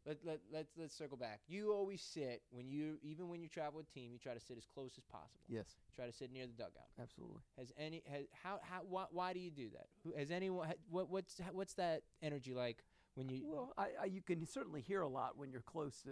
let 0.06 0.18
let 0.25 0.40
let's 0.52 0.73
let's 0.76 0.94
circle 0.97 1.16
back. 1.16 1.40
You 1.47 1.73
always 1.73 2.02
sit 2.02 2.42
when 2.50 2.68
you 2.68 2.99
even 3.02 3.28
when 3.28 3.40
you 3.42 3.49
travel 3.49 3.78
with 3.78 3.92
team, 3.92 4.11
you 4.12 4.18
try 4.18 4.35
to 4.35 4.40
sit 4.40 4.56
as 4.56 4.64
close 4.64 4.92
as 4.99 5.04
possible. 5.04 5.40
Yes, 5.49 5.76
Try 5.94 6.06
to 6.06 6.12
sit 6.12 6.32
near 6.32 6.47
the 6.47 6.52
dugout. 6.52 6.88
absolutely. 7.00 7.40
Has 7.59 7.73
any 7.78 8.02
has 8.11 8.25
how 8.42 8.59
how 8.62 8.80
why, 8.88 9.04
why 9.11 9.32
do 9.32 9.40
you 9.40 9.50
do 9.50 9.68
that? 9.71 9.87
Who, 10.04 10.12
has 10.18 10.30
anyone 10.30 10.73
what 10.90 11.09
what's 11.09 11.40
what's 11.52 11.75
that 11.75 12.02
energy 12.23 12.54
like 12.54 12.82
when 13.14 13.28
you 13.28 13.42
Well, 13.44 13.73
I, 13.78 13.88
I 14.00 14.04
you 14.06 14.23
can 14.23 14.44
certainly 14.47 14.80
hear 14.80 15.02
a 15.02 15.09
lot 15.09 15.37
when 15.37 15.50
you're 15.52 15.61
close 15.61 16.02
to, 16.02 16.11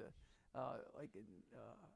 uh, 0.55 0.77
like 0.97 1.11
in 1.15 1.25
uh, 1.55 1.87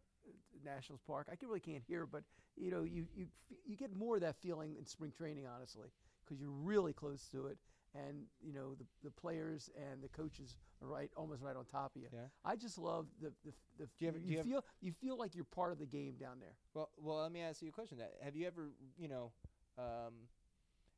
Nationals 0.65 1.03
Park. 1.07 1.29
I 1.31 1.37
can 1.37 1.49
really 1.49 1.61
can't 1.61 1.83
hear, 1.87 2.07
but 2.07 2.25
you 2.57 2.71
know, 2.71 2.83
you 2.83 3.07
you 3.15 3.27
you 3.65 3.77
get 3.77 3.95
more 3.95 4.17
of 4.17 4.23
that 4.23 4.37
feeling 4.37 4.77
in 4.79 4.87
spring 4.87 5.13
training, 5.17 5.45
honestly, 5.47 5.89
because 6.25 6.41
you're 6.41 6.51
really 6.51 6.93
close 6.93 7.29
to 7.33 7.47
it, 7.47 7.59
and 7.95 8.23
you 8.41 8.53
know 8.53 8.75
the 8.75 8.85
the 9.03 9.11
players 9.11 9.71
and 9.77 10.03
the 10.03 10.09
coaches 10.09 10.57
right, 10.85 11.11
almost 11.17 11.43
right 11.43 11.57
on 11.57 11.65
top 11.65 11.97
of 11.97 12.03
you. 12.03 12.09
Yeah. 12.13 12.21
I 12.45 12.57
just 12.57 12.79
love 12.79 13.07
the 13.21 13.33
the, 13.45 13.53
the 13.79 13.89
you 13.99 14.09
ever- 14.09 14.19
do 14.19 14.33
you 14.33 14.43
feel 14.43 14.65
you 14.81 14.93
feel 14.93 15.19
like 15.19 15.35
you're 15.35 15.45
part 15.45 15.73
of 15.73 15.79
the 15.79 15.87
game 15.87 16.15
down 16.19 16.39
there. 16.41 16.55
Well, 16.75 16.91
well, 16.97 17.23
let 17.23 17.33
me 17.33 17.41
ask 17.41 17.63
you 17.63 17.69
a 17.69 17.73
question. 17.73 17.99
Have 18.23 18.37
you 18.37 18.47
ever, 18.47 18.71
you 18.97 19.09
know, 19.09 19.33
um, 19.79 20.29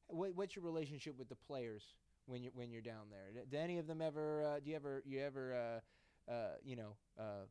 what, 0.08 0.34
what's 0.34 0.56
your 0.56 0.64
relationship 0.64 1.18
with 1.18 1.28
the 1.28 1.36
players 1.36 1.82
when 2.26 2.42
you 2.42 2.50
when 2.54 2.70
you're 2.70 2.82
down 2.82 3.06
there? 3.10 3.30
Do, 3.32 3.40
do 3.50 3.56
any 3.56 3.78
of 3.78 3.86
them 3.86 4.02
ever? 4.02 4.42
Uh, 4.42 4.60
do 4.60 4.70
you 4.70 4.76
ever 4.76 5.02
you 5.04 5.20
ever, 5.20 5.80
uh, 6.28 6.30
uh, 6.30 6.54
you 6.64 6.76
know, 6.76 6.96
uh, 7.18 7.46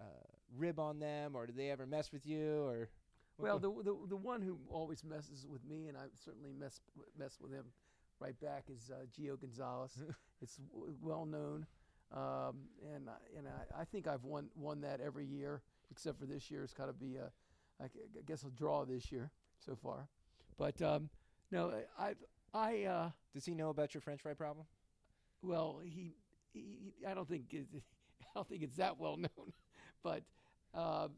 uh, 0.00 0.04
rib 0.56 0.78
on 0.78 0.98
them, 0.98 1.36
or 1.36 1.46
do 1.46 1.52
they 1.52 1.70
ever 1.70 1.86
mess 1.86 2.12
with 2.12 2.26
you, 2.26 2.64
or? 2.64 2.88
Well, 3.38 3.58
the, 3.58 3.70
the 3.82 3.96
the 4.10 4.16
one 4.16 4.40
who 4.42 4.58
always 4.70 5.02
messes 5.02 5.46
with 5.48 5.64
me, 5.64 5.88
and 5.88 5.96
I 5.96 6.02
certainly 6.24 6.52
mess 6.52 6.80
mess 7.18 7.38
with 7.40 7.50
him 7.50 7.64
right 8.22 8.38
back, 8.40 8.64
is 8.72 8.90
uh, 8.92 9.04
Gio 9.06 9.40
Gonzalez. 9.40 9.90
it's 10.42 10.56
w- 10.72 10.94
well 11.02 11.26
known, 11.26 11.66
um, 12.12 12.68
and 12.94 13.08
I, 13.08 13.38
and 13.38 13.48
I, 13.48 13.82
I 13.82 13.84
think 13.84 14.06
I've 14.06 14.24
won 14.24 14.48
won 14.54 14.80
that 14.82 15.00
every 15.00 15.26
year, 15.26 15.62
except 15.90 16.18
for 16.18 16.26
this 16.26 16.50
year. 16.50 16.62
It's 16.62 16.74
got 16.74 16.86
to 16.86 16.92
be 16.92 17.16
a, 17.16 17.30
I 17.82 17.86
guess 18.26 18.44
a 18.44 18.50
draw 18.50 18.84
this 18.84 19.10
year 19.10 19.30
so 19.58 19.74
far. 19.74 20.08
But 20.56 20.80
um, 20.82 21.10
no, 21.50 21.72
I 21.98 22.14
I 22.54 22.84
uh, 22.84 23.10
does 23.34 23.44
he 23.44 23.54
know 23.54 23.70
about 23.70 23.94
your 23.94 24.00
French 24.00 24.20
fry 24.22 24.34
problem? 24.34 24.66
well 25.42 25.80
he, 25.82 26.14
he 26.52 26.92
I 27.08 27.14
don't 27.14 27.28
think 27.28 27.44
I 27.54 28.26
don't 28.34 28.48
think 28.48 28.62
it's 28.62 28.76
that 28.76 28.98
well 28.98 29.16
known, 29.18 29.52
but. 30.02 30.22
Uh, 30.74 31.08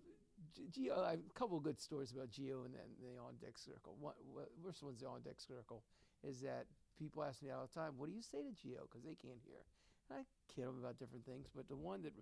Gio, 0.72 0.98
I 0.98 1.10
have 1.12 1.20
a 1.20 1.38
couple 1.38 1.56
of 1.56 1.62
good 1.62 1.80
stories 1.80 2.10
about 2.12 2.30
Gio 2.30 2.64
and 2.64 2.74
then 2.74 2.90
the 3.00 3.20
on 3.20 3.34
deck 3.40 3.56
circle. 3.56 3.96
One, 4.00 4.14
wha- 4.34 4.42
one's 4.82 5.00
the 5.00 5.06
on 5.06 5.22
deck 5.22 5.36
circle 5.38 5.84
is 6.22 6.40
that 6.40 6.66
people 6.98 7.22
ask 7.24 7.42
me 7.42 7.50
all 7.50 7.66
the 7.66 7.74
time, 7.74 7.98
"What 7.98 8.08
do 8.08 8.14
you 8.14 8.22
say 8.22 8.42
to 8.42 8.52
Gio?" 8.52 8.82
Because 8.88 9.04
they 9.04 9.14
can't 9.14 9.40
hear. 9.44 9.64
And 10.10 10.20
I 10.20 10.24
kid 10.54 10.66
them 10.66 10.78
about 10.78 10.98
different 10.98 11.24
things, 11.24 11.48
but 11.54 11.68
the 11.68 11.76
one 11.76 12.02
that 12.02 12.12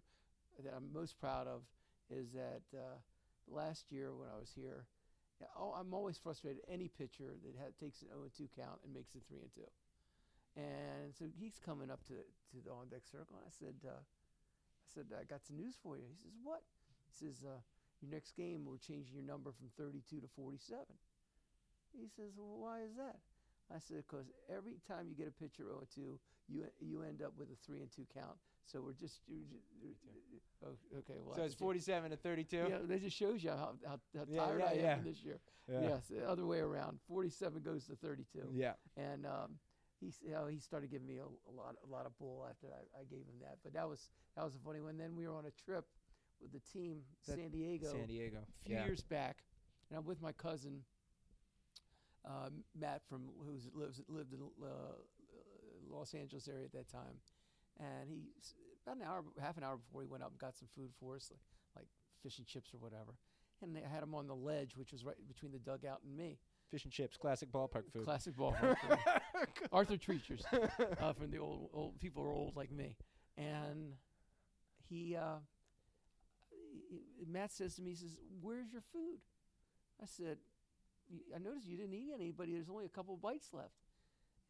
that 0.62 0.74
I'm 0.74 0.92
most 0.92 1.18
proud 1.18 1.46
of 1.46 1.62
is 2.10 2.32
that 2.32 2.62
uh, 2.76 3.00
last 3.48 3.90
year 3.90 4.12
when 4.14 4.28
I 4.28 4.38
was 4.38 4.52
here, 4.54 4.84
oh, 5.56 5.72
I'm 5.72 5.94
always 5.94 6.18
frustrated. 6.18 6.62
Any 6.68 6.88
pitcher 6.88 7.34
that 7.42 7.54
ha- 7.58 7.74
takes 7.80 8.02
an 8.02 8.08
0 8.08 8.22
and 8.24 8.34
2 8.34 8.48
count 8.54 8.80
and 8.84 8.94
makes 8.94 9.14
it 9.14 9.22
3 9.28 9.40
and 9.40 9.54
2, 9.54 9.60
and 10.56 11.14
so 11.14 11.24
he's 11.38 11.58
coming 11.58 11.90
up 11.90 12.04
to 12.08 12.14
to 12.14 12.56
the 12.64 12.70
on 12.70 12.88
deck 12.88 13.02
circle. 13.10 13.36
And 13.36 13.46
I 13.46 13.50
said, 13.50 13.76
uh, 13.88 13.98
I 13.98 14.88
said, 14.94 15.06
I 15.16 15.24
got 15.24 15.44
some 15.44 15.56
news 15.56 15.74
for 15.82 15.96
you. 15.96 16.04
He 16.04 16.16
says, 16.20 16.36
What? 16.42 16.62
He 17.08 17.14
says, 17.26 17.44
uh, 17.44 17.60
Your 18.00 18.10
next 18.10 18.36
game, 18.36 18.64
we're 18.66 18.78
changing 18.78 19.14
your 19.14 19.24
number 19.24 19.52
from 19.52 19.70
32 19.76 20.20
to 20.20 20.28
47. 20.36 20.84
He 21.96 22.08
says, 22.08 22.32
Well, 22.36 22.60
why 22.60 22.82
is 22.82 22.94
that? 22.96 23.20
I 23.74 23.78
said, 23.78 24.04
Because 24.08 24.26
every 24.48 24.80
time 24.86 25.06
you 25.08 25.14
get 25.14 25.28
a 25.28 25.32
pitcher 25.32 25.64
0 25.64 25.84
2, 25.94 26.18
you 26.48 26.64
you 26.80 27.02
end 27.02 27.22
up 27.22 27.32
with 27.38 27.48
a 27.50 27.56
3 27.66 27.80
and 27.80 27.90
2 27.90 28.06
count. 28.14 28.36
So 28.66 28.80
we're 28.80 28.92
just. 28.92 29.20
oh, 30.64 30.68
okay. 30.98 31.18
Well, 31.24 31.36
so 31.36 31.42
it's 31.42 31.54
47 31.54 32.10
to 32.10 32.16
32. 32.16 32.56
Yeah, 32.56 32.78
that 32.84 33.02
just 33.02 33.16
shows 33.16 33.42
you 33.42 33.50
how, 33.50 33.74
how, 33.86 33.98
how 34.16 34.24
Yeah, 34.28 34.44
tired 34.44 34.60
yeah, 34.60 34.66
I 34.66 34.72
am 34.72 34.80
yeah. 34.80 34.94
from 34.96 35.04
this 35.04 35.22
year. 35.24 35.40
Yeah. 35.70 35.80
Yes, 35.82 36.08
the 36.08 36.28
other 36.28 36.46
way 36.46 36.58
around. 36.58 36.98
47 37.08 37.62
goes 37.62 37.86
to 37.86 37.96
32 37.96 38.48
Yeah. 38.52 38.72
and 38.96 39.26
um, 39.26 39.58
he 40.00 40.12
you 40.24 40.32
know, 40.32 40.46
he 40.46 40.58
started 40.58 40.90
giving 40.90 41.06
me 41.06 41.18
a, 41.18 41.22
a 41.24 41.52
lot 41.54 41.76
a 41.86 41.90
lot 41.90 42.06
of 42.06 42.16
bull 42.18 42.46
after 42.48 42.66
I, 42.68 43.00
I 43.00 43.04
gave 43.04 43.20
him 43.20 43.38
that. 43.40 43.58
But 43.62 43.74
that 43.74 43.88
was 43.88 44.10
that 44.36 44.44
was 44.44 44.54
a 44.54 44.58
funny 44.58 44.80
one. 44.80 44.96
Then 44.98 45.14
we 45.16 45.26
were 45.26 45.34
on 45.34 45.46
a 45.46 45.50
trip 45.64 45.84
with 46.40 46.52
the 46.52 46.60
team, 46.72 47.02
That- 47.28 47.36
San 47.36 47.50
Diego, 47.50 47.92
San 47.92 48.06
Diego. 48.06 48.38
a 48.38 48.66
few 48.68 48.76
yeah. 48.76 48.84
years 48.84 49.02
back, 49.02 49.38
and 49.88 49.98
I'm 49.98 50.04
with 50.04 50.20
my 50.20 50.32
cousin 50.32 50.80
um, 52.24 52.64
Matt 52.78 53.02
from 53.08 53.22
who 53.44 53.52
lives 53.78 54.00
lived 54.08 54.32
in 54.32 54.40
uh, 54.40 54.66
uh, 54.66 54.68
Los 55.90 56.14
Angeles 56.14 56.48
area 56.48 56.64
at 56.64 56.72
that 56.72 56.88
time, 56.90 57.20
and 57.80 58.08
he 58.08 58.28
about 58.84 58.96
an 58.96 59.02
hour 59.02 59.22
half 59.40 59.56
an 59.56 59.64
hour 59.64 59.76
before 59.76 60.02
he 60.02 60.08
went 60.08 60.22
up 60.22 60.30
and 60.30 60.38
got 60.38 60.56
some 60.56 60.68
food 60.74 60.90
for 60.98 61.16
us 61.16 61.30
like, 61.30 61.40
like 61.76 61.86
fish 62.22 62.38
and 62.38 62.46
chips 62.46 62.72
or 62.74 62.78
whatever. 62.78 63.12
And 63.62 63.76
they 63.76 63.80
had 63.80 64.02
him 64.02 64.12
on 64.14 64.26
the 64.26 64.34
ledge, 64.34 64.76
which 64.76 64.90
was 64.90 65.04
right 65.04 65.14
between 65.28 65.52
the 65.52 65.58
dugout 65.60 66.00
and 66.04 66.16
me. 66.16 66.38
Fish 66.70 66.82
and 66.84 66.92
chips, 66.92 67.16
classic 67.16 67.52
ballpark 67.52 67.92
food. 67.92 68.02
Classic 68.04 68.36
ball. 68.36 68.56
Arthur 69.72 69.96
Treacher's 69.96 70.42
uh, 71.00 71.12
from 71.12 71.30
the 71.30 71.38
old 71.38 71.68
old 71.72 72.00
people 72.00 72.24
are 72.24 72.32
old 72.32 72.56
like 72.56 72.72
me, 72.72 72.96
and 73.36 73.92
he, 74.88 75.14
uh, 75.14 75.36
Matt 77.26 77.52
says 77.52 77.76
to 77.76 77.82
me, 77.82 77.90
he 77.90 77.96
says, 77.96 78.16
"Where's 78.40 78.72
your 78.72 78.82
food?" 78.92 79.18
I 80.02 80.06
said, 80.06 80.38
"Y- 80.38 80.51
"I 81.34 81.38
noticed 81.38 81.66
you 81.66 81.76
didn't 81.76 81.94
eat 81.94 82.10
any, 82.14 82.30
but 82.30 82.48
there's 82.50 82.68
only 82.68 82.84
a 82.86 82.90
couple 82.90 83.16
bites 83.16 83.52
left." 83.52 83.74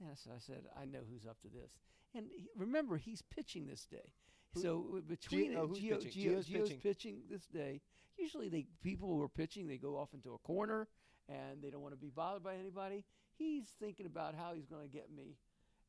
And 0.00 0.16
so 0.18 0.30
I 0.34 0.38
said, 0.38 0.64
"I 0.80 0.84
know 0.84 1.00
who's 1.10 1.26
up 1.26 1.40
to 1.42 1.48
this." 1.48 1.78
And 2.14 2.26
he, 2.26 2.48
remember, 2.56 2.96
he's 2.96 3.22
pitching 3.22 3.66
this 3.66 3.86
day. 3.86 4.12
Who- 4.54 4.60
so 4.60 4.82
w- 4.82 5.02
between 5.02 5.56
oh, 5.56 5.64
it, 5.64 5.68
who's 5.68 5.78
Gio, 5.78 6.02
pitching? 6.02 6.22
Gio's 6.22 6.46
Gio's 6.48 6.68
pitching. 6.68 6.80
pitching 6.80 7.22
this 7.30 7.46
day. 7.46 7.80
Usually, 8.18 8.48
they 8.48 8.66
people 8.82 9.08
who 9.08 9.22
are 9.22 9.28
pitching, 9.28 9.66
they 9.66 9.78
go 9.78 9.96
off 9.96 10.12
into 10.12 10.34
a 10.34 10.38
corner 10.38 10.88
and 11.28 11.62
they 11.62 11.70
don't 11.70 11.80
want 11.82 11.94
to 11.94 12.00
be 12.00 12.10
bothered 12.10 12.42
by 12.42 12.56
anybody. 12.56 13.04
He's 13.38 13.68
thinking 13.80 14.06
about 14.06 14.34
how 14.34 14.52
he's 14.54 14.66
going 14.66 14.82
to 14.82 14.92
get 14.92 15.10
me, 15.10 15.38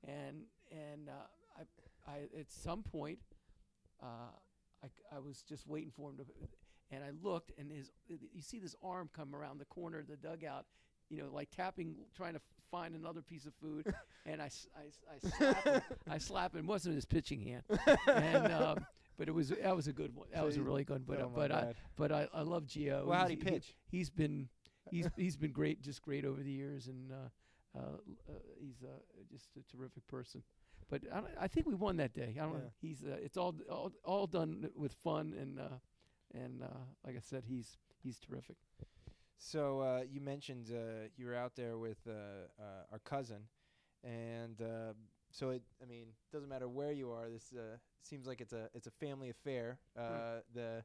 and 0.03 0.43
and 0.71 1.09
uh, 1.09 1.59
I, 2.07 2.11
I 2.11 2.17
at 2.39 2.51
some 2.51 2.83
point, 2.83 3.19
uh, 4.01 4.31
I, 4.83 4.87
I 5.15 5.19
was 5.19 5.43
just 5.43 5.67
waiting 5.67 5.91
for 5.91 6.09
him 6.09 6.17
to, 6.17 6.23
and 6.93 7.03
I 7.03 7.09
looked, 7.27 7.51
and 7.57 7.71
his 7.71 7.91
you 8.07 8.41
see 8.41 8.59
this 8.59 8.75
arm 8.83 9.09
come 9.15 9.35
around 9.35 9.59
the 9.59 9.65
corner 9.65 9.99
of 9.99 10.07
the 10.07 10.15
dugout, 10.17 10.65
you 11.09 11.17
know, 11.17 11.29
like 11.31 11.49
tapping, 11.49 11.95
trying 12.15 12.33
to 12.33 12.41
find 12.71 12.95
another 12.95 13.21
piece 13.21 13.45
of 13.45 13.53
food, 13.55 13.85
and 14.25 14.41
I, 14.41 14.49
I 14.75 15.15
I 15.15 15.29
slap 15.29 15.63
him. 15.63 15.81
I 16.09 16.17
slap 16.17 16.53
him. 16.53 16.59
It 16.59 16.65
wasn't 16.65 16.95
his 16.95 17.05
pitching 17.05 17.41
hand, 17.41 17.63
and 18.07 18.51
um, 18.51 18.85
but 19.17 19.27
it 19.27 19.33
was 19.33 19.49
that 19.49 19.75
was 19.75 19.87
a 19.87 19.93
good 19.93 20.15
one. 20.15 20.27
That 20.31 20.39
So 20.39 20.45
was 20.45 20.57
a 20.57 20.63
really 20.63 20.83
good. 20.83 21.05
But 21.05 21.19
oh 21.21 21.25
uh, 21.25 21.29
but 21.35 21.51
I 21.51 21.73
but 21.95 22.11
I, 22.11 22.27
I 22.33 22.41
love 22.41 22.65
Gio. 22.65 23.05
Well, 23.05 23.17
how'd 23.19 23.29
he 23.29 23.35
pitch? 23.35 23.75
He, 23.89 23.99
has 23.99 24.09
been 24.09 24.49
he's 24.89 25.07
he's 25.15 25.37
been 25.37 25.51
great, 25.51 25.81
just 25.81 26.01
great 26.01 26.25
over 26.25 26.41
the 26.41 26.51
years, 26.51 26.87
and 26.87 27.11
uh, 27.11 27.77
uh, 27.77 27.81
uh, 28.29 28.33
he's 28.59 28.83
uh, 28.83 28.87
just 29.31 29.47
a 29.57 29.75
terrific 29.75 30.05
person. 30.07 30.43
But 30.89 31.01
I, 31.13 31.45
I 31.45 31.47
think 31.47 31.65
we 31.65 31.75
won 31.75 31.97
that 31.97 32.13
day. 32.13 32.35
I 32.39 32.43
don't. 32.43 32.53
Yeah. 32.53 32.69
He's 32.81 33.03
uh, 33.03 33.17
it's 33.21 33.37
all, 33.37 33.55
all 33.69 33.91
all 34.03 34.27
done 34.27 34.69
with 34.75 34.93
fun 34.93 35.33
and 35.39 35.59
uh, 35.59 35.77
and 36.33 36.61
uh, 36.63 36.67
like 37.05 37.15
I 37.15 37.21
said, 37.21 37.43
he's 37.47 37.77
he's 38.01 38.19
terrific. 38.19 38.57
So 39.37 39.81
uh, 39.81 40.03
you 40.09 40.21
mentioned 40.21 40.71
uh, 40.71 41.09
you 41.17 41.25
were 41.25 41.35
out 41.35 41.55
there 41.55 41.77
with 41.77 41.97
uh, 42.07 42.11
uh, 42.61 42.91
our 42.91 42.99
cousin, 42.99 43.47
and 44.03 44.61
uh, 44.61 44.93
so 45.31 45.49
it. 45.49 45.63
I 45.81 45.85
mean, 45.85 46.07
doesn't 46.31 46.49
matter 46.49 46.67
where 46.69 46.91
you 46.91 47.11
are. 47.11 47.29
This 47.29 47.53
uh, 47.53 47.77
seems 48.01 48.25
like 48.27 48.41
it's 48.41 48.53
a 48.53 48.69
it's 48.73 48.87
a 48.87 48.91
family 48.91 49.29
affair. 49.29 49.79
Uh, 49.97 50.41
The 50.53 50.83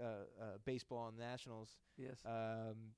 uh, 0.00 0.04
uh, 0.04 0.44
baseball 0.64 1.08
and 1.08 1.18
nationals. 1.18 1.76
Yes. 1.98 2.18
Um, 2.24 2.94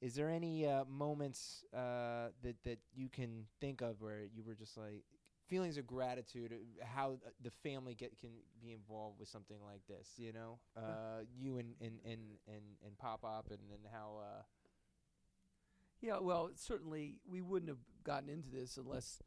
is 0.00 0.14
there 0.14 0.30
any 0.30 0.66
uh, 0.66 0.84
moments 0.84 1.64
uh, 1.74 2.30
that 2.42 2.56
that 2.64 2.78
you 2.94 3.08
can 3.08 3.46
think 3.60 3.80
of 3.82 4.00
where 4.00 4.22
you 4.32 4.44
were 4.44 4.54
just 4.54 4.76
like 4.76 5.04
feelings 5.48 5.78
of 5.78 5.86
gratitude, 5.86 6.52
uh, 6.52 6.86
how 6.86 7.12
uh, 7.26 7.30
the 7.42 7.50
family 7.50 7.94
get 7.94 8.18
can 8.18 8.30
be 8.60 8.72
involved 8.72 9.18
with 9.18 9.28
something 9.28 9.58
like 9.64 9.82
this? 9.88 10.10
You 10.16 10.32
know, 10.32 10.58
uh, 10.76 11.22
you 11.36 11.58
and 11.58 11.74
and 11.80 11.98
and 12.04 12.20
and, 12.46 12.64
and 12.86 12.98
Pop 12.98 13.24
Up, 13.24 13.48
and 13.50 13.60
and 13.72 13.82
how. 13.92 14.18
Uh, 14.22 14.42
Yeah, 16.00 16.18
well, 16.20 16.50
certainly 16.54 17.16
we 17.28 17.42
wouldn't 17.42 17.68
have 17.68 17.82
gotten 18.04 18.28
into 18.28 18.48
this 18.50 18.76
unless 18.76 19.20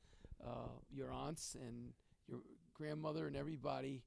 uh, 0.45 0.69
your 0.89 1.11
aunts 1.11 1.55
and 1.55 1.91
your 2.27 2.39
grandmother 2.73 3.27
and 3.27 3.35
everybody 3.35 4.03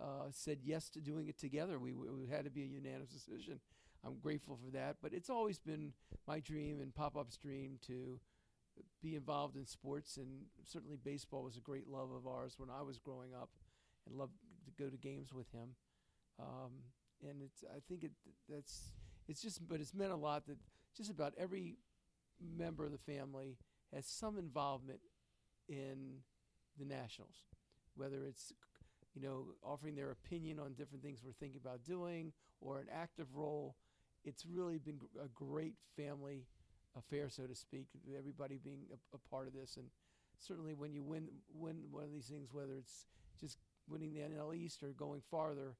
uh, 0.00 0.28
said 0.30 0.58
yes 0.62 0.88
to 0.90 1.00
doing 1.00 1.28
it 1.28 1.38
together. 1.38 1.78
We, 1.78 1.92
w- 1.92 2.20
it 2.22 2.30
had 2.34 2.44
to 2.44 2.50
be 2.50 2.62
a 2.62 2.66
unanimous 2.66 3.10
decision. 3.10 3.60
I'm 4.04 4.18
grateful 4.20 4.58
for 4.64 4.70
that, 4.72 4.96
but 5.02 5.12
it's 5.12 5.30
always 5.30 5.58
been 5.58 5.92
my 6.28 6.40
dream 6.40 6.80
and 6.80 6.94
Pop 6.94 7.14
Pop's 7.14 7.36
dream 7.36 7.78
to 7.88 8.20
be 9.02 9.14
involved 9.14 9.56
in 9.56 9.66
sports, 9.66 10.16
and 10.16 10.26
certainly 10.64 10.96
baseball 11.02 11.42
was 11.42 11.56
a 11.56 11.60
great 11.60 11.88
love 11.88 12.10
of 12.10 12.26
ours 12.26 12.54
when 12.58 12.70
I 12.70 12.82
was 12.82 12.98
growing 12.98 13.34
up, 13.34 13.50
and 14.06 14.16
loved 14.16 14.32
to 14.66 14.82
go 14.82 14.90
to 14.90 14.96
games 14.96 15.32
with 15.32 15.50
him. 15.52 15.74
Um, 16.38 16.72
and 17.22 17.42
it's 17.42 17.64
I 17.64 17.78
think 17.88 18.04
it 18.04 18.12
that's 18.48 18.92
it's 19.28 19.40
just 19.42 19.66
but 19.66 19.80
it's 19.80 19.94
meant 19.94 20.12
a 20.12 20.16
lot 20.16 20.46
that 20.46 20.58
just 20.96 21.10
about 21.10 21.34
every 21.38 21.76
member 22.40 22.84
of 22.84 22.92
the 22.92 22.98
family 22.98 23.56
has 23.94 24.06
some 24.06 24.38
involvement 24.38 25.00
in 25.68 26.18
the 26.78 26.84
Nationals, 26.84 27.44
whether 27.94 28.24
it's 28.24 28.52
you 29.14 29.22
know 29.22 29.46
offering 29.62 29.94
their 29.94 30.10
opinion 30.10 30.58
on 30.58 30.74
different 30.74 31.02
things 31.02 31.20
we're 31.24 31.32
thinking 31.32 31.60
about 31.62 31.84
doing 31.84 32.32
or 32.60 32.78
an 32.78 32.86
active 32.92 33.26
role. 33.34 33.76
It's 34.24 34.44
really 34.44 34.78
been 34.78 34.98
a 35.22 35.28
great 35.28 35.74
family 35.96 36.46
affair, 36.96 37.28
so 37.28 37.44
to 37.44 37.54
speak. 37.54 37.86
Everybody 38.16 38.58
being 38.62 38.82
a, 38.92 39.16
a 39.16 39.18
part 39.30 39.46
of 39.46 39.54
this, 39.54 39.76
and 39.76 39.86
certainly 40.38 40.74
when 40.74 40.92
you 40.92 41.02
win 41.02 41.28
win 41.54 41.82
one 41.90 42.04
of 42.04 42.12
these 42.12 42.26
things, 42.26 42.48
whether 42.52 42.74
it's 42.78 43.06
just 43.40 43.58
winning 43.88 44.12
the 44.12 44.20
NL 44.20 44.54
East 44.56 44.82
or 44.82 44.88
going 44.92 45.22
farther, 45.30 45.76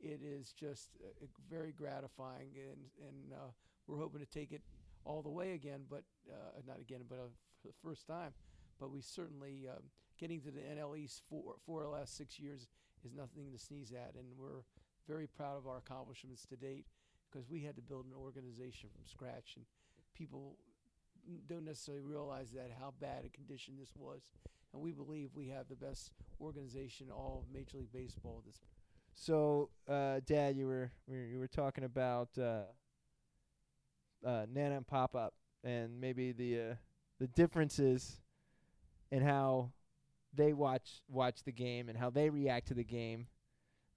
it 0.00 0.20
is 0.22 0.52
just 0.52 0.90
uh, 1.04 1.26
very 1.50 1.72
gratifying, 1.72 2.50
and 2.56 3.08
and 3.08 3.32
uh, 3.32 3.50
we're 3.86 3.98
hoping 3.98 4.20
to 4.20 4.26
take 4.26 4.52
it 4.52 4.62
all 5.04 5.22
the 5.22 5.30
way 5.30 5.52
again, 5.52 5.82
but 5.88 6.02
uh, 6.30 6.60
not 6.66 6.80
again, 6.80 7.02
but 7.08 7.18
uh, 7.18 7.28
for 7.62 7.68
the 7.68 7.74
first 7.82 8.06
time. 8.06 8.32
But 8.78 8.90
we 8.90 9.00
certainly 9.00 9.66
um, 9.70 9.84
getting 10.18 10.40
to 10.42 10.50
the 10.50 10.60
NL 10.60 10.98
East 10.98 11.22
for 11.30 11.54
for 11.64 11.82
the 11.82 11.88
last 11.88 12.16
six 12.16 12.38
years 12.38 12.68
is 13.04 13.12
nothing 13.14 13.52
to 13.52 13.58
sneeze 13.58 13.92
at, 13.92 14.14
and 14.14 14.26
we're 14.36 14.62
very 15.08 15.26
proud 15.26 15.56
of 15.56 15.66
our 15.66 15.78
accomplishments 15.78 16.44
to 16.46 16.56
date 16.56 16.86
because 17.30 17.48
we 17.48 17.62
had 17.62 17.76
to 17.76 17.82
build 17.82 18.06
an 18.06 18.12
organization 18.16 18.88
from 18.92 19.04
scratch, 19.06 19.54
and 19.56 19.64
people 20.16 20.56
don't 21.48 21.64
necessarily 21.64 22.02
realize 22.02 22.50
that 22.52 22.70
how 22.78 22.94
bad 23.00 23.24
a 23.24 23.28
condition 23.28 23.74
this 23.78 23.92
was. 23.96 24.22
And 24.72 24.82
we 24.82 24.92
believe 24.92 25.30
we 25.34 25.48
have 25.48 25.68
the 25.68 25.76
best 25.76 26.12
organization 26.40 27.06
in 27.06 27.12
all 27.12 27.44
of 27.44 27.54
Major 27.54 27.78
League 27.78 27.92
Baseball 27.92 28.42
this 28.46 28.60
So, 29.14 29.70
uh, 29.88 30.20
Dad, 30.26 30.56
you 30.56 30.66
were 30.66 30.90
you 31.08 31.38
were 31.38 31.48
talking 31.48 31.84
about 31.84 32.28
uh, 32.38 32.62
uh, 34.26 34.46
Nana 34.52 34.76
and 34.76 34.86
Pop 34.86 35.14
Up, 35.14 35.34
and 35.64 36.00
maybe 36.00 36.32
the 36.32 36.60
uh, 36.60 36.74
the 37.18 37.26
differences 37.28 38.20
in 39.10 39.22
how 39.22 39.70
they 40.34 40.52
watch 40.52 41.02
watch 41.08 41.42
the 41.44 41.52
game 41.52 41.88
and 41.88 41.96
how 41.96 42.10
they 42.10 42.28
react 42.28 42.68
to 42.68 42.74
the 42.74 42.84
game, 42.84 43.26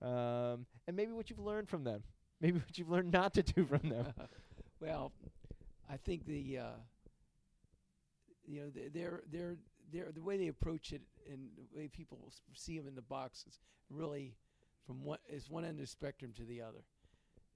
um, 0.01 0.65
and 0.87 0.95
maybe 0.95 1.11
what 1.11 1.29
you've 1.29 1.39
learned 1.39 1.67
from 1.67 1.83
them, 1.83 2.03
maybe 2.39 2.59
what 2.59 2.77
you've 2.77 2.89
learned 2.89 3.11
not 3.11 3.33
to 3.33 3.43
do 3.43 3.65
from 3.65 3.89
them. 3.89 4.13
well, 4.79 5.11
I 5.91 5.97
think 5.97 6.25
the 6.25 6.59
uh, 6.59 6.79
you 8.45 8.61
know 8.61 8.69
th- 8.69 8.91
they're 8.93 9.23
they're 9.31 9.57
they're 9.91 10.11
the 10.13 10.21
way 10.21 10.37
they 10.37 10.47
approach 10.47 10.93
it 10.93 11.01
and 11.31 11.49
the 11.57 11.77
way 11.77 11.87
people 11.87 12.31
see 12.53 12.77
them 12.77 12.87
in 12.87 12.95
the 12.95 13.01
box 13.01 13.45
is 13.47 13.59
really 13.89 14.35
from 14.85 15.03
one 15.03 15.19
is 15.27 15.49
one 15.49 15.65
end 15.65 15.75
of 15.75 15.81
the 15.81 15.87
spectrum 15.87 16.31
to 16.37 16.43
the 16.43 16.61
other. 16.61 16.83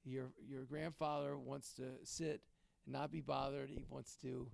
Your 0.04 0.32
your 0.48 0.64
grandfather 0.64 1.38
wants 1.38 1.74
to 1.74 1.84
sit 2.04 2.42
and 2.86 2.94
not 2.94 3.12
be 3.12 3.22
bothered. 3.22 3.70
He 3.70 3.86
wants 3.90 4.18
to 4.24 4.48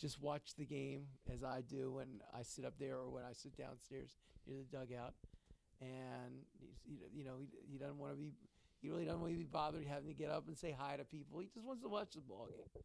just 0.00 0.20
watch 0.20 0.54
the 0.56 0.64
game 0.64 1.06
as 1.32 1.44
I 1.44 1.60
do 1.68 1.92
when 1.92 2.20
I 2.34 2.42
sit 2.42 2.64
up 2.64 2.74
there 2.78 2.96
or 2.96 3.10
when 3.10 3.24
I 3.24 3.32
sit 3.32 3.56
downstairs 3.56 4.16
near 4.46 4.58
the 4.58 4.76
dugout. 4.78 5.14
And 5.80 6.44
you 7.14 7.24
know 7.24 7.38
he, 7.40 7.48
he 7.72 7.78
doesn't 7.78 7.98
want 7.98 8.12
to 8.12 8.18
be 8.18 8.32
he 8.80 8.88
really 8.88 9.04
doesn't 9.04 9.20
want 9.20 9.32
to 9.32 9.38
be 9.38 9.44
bothered 9.44 9.86
having 9.86 10.08
to 10.08 10.14
get 10.14 10.30
up 10.30 10.48
and 10.48 10.56
say 10.56 10.74
hi 10.78 10.96
to 10.96 11.04
people. 11.04 11.40
He 11.40 11.48
just 11.52 11.66
wants 11.66 11.82
to 11.82 11.88
watch 11.88 12.12
the 12.14 12.20
ball 12.20 12.48
game. 12.50 12.82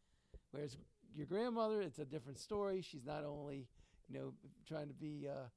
Whereas 0.52 0.78
your 1.16 1.26
grandmother, 1.26 1.82
it's 1.82 2.00
a 2.00 2.06
different 2.06 2.40
story. 2.40 2.82
She's 2.82 3.06
not 3.06 3.24
only, 3.24 3.68
you 4.08 4.20
know, 4.20 4.34
trying 4.68 4.88
to 4.88 4.94
be. 4.94 5.28
Uh, 5.30 5.48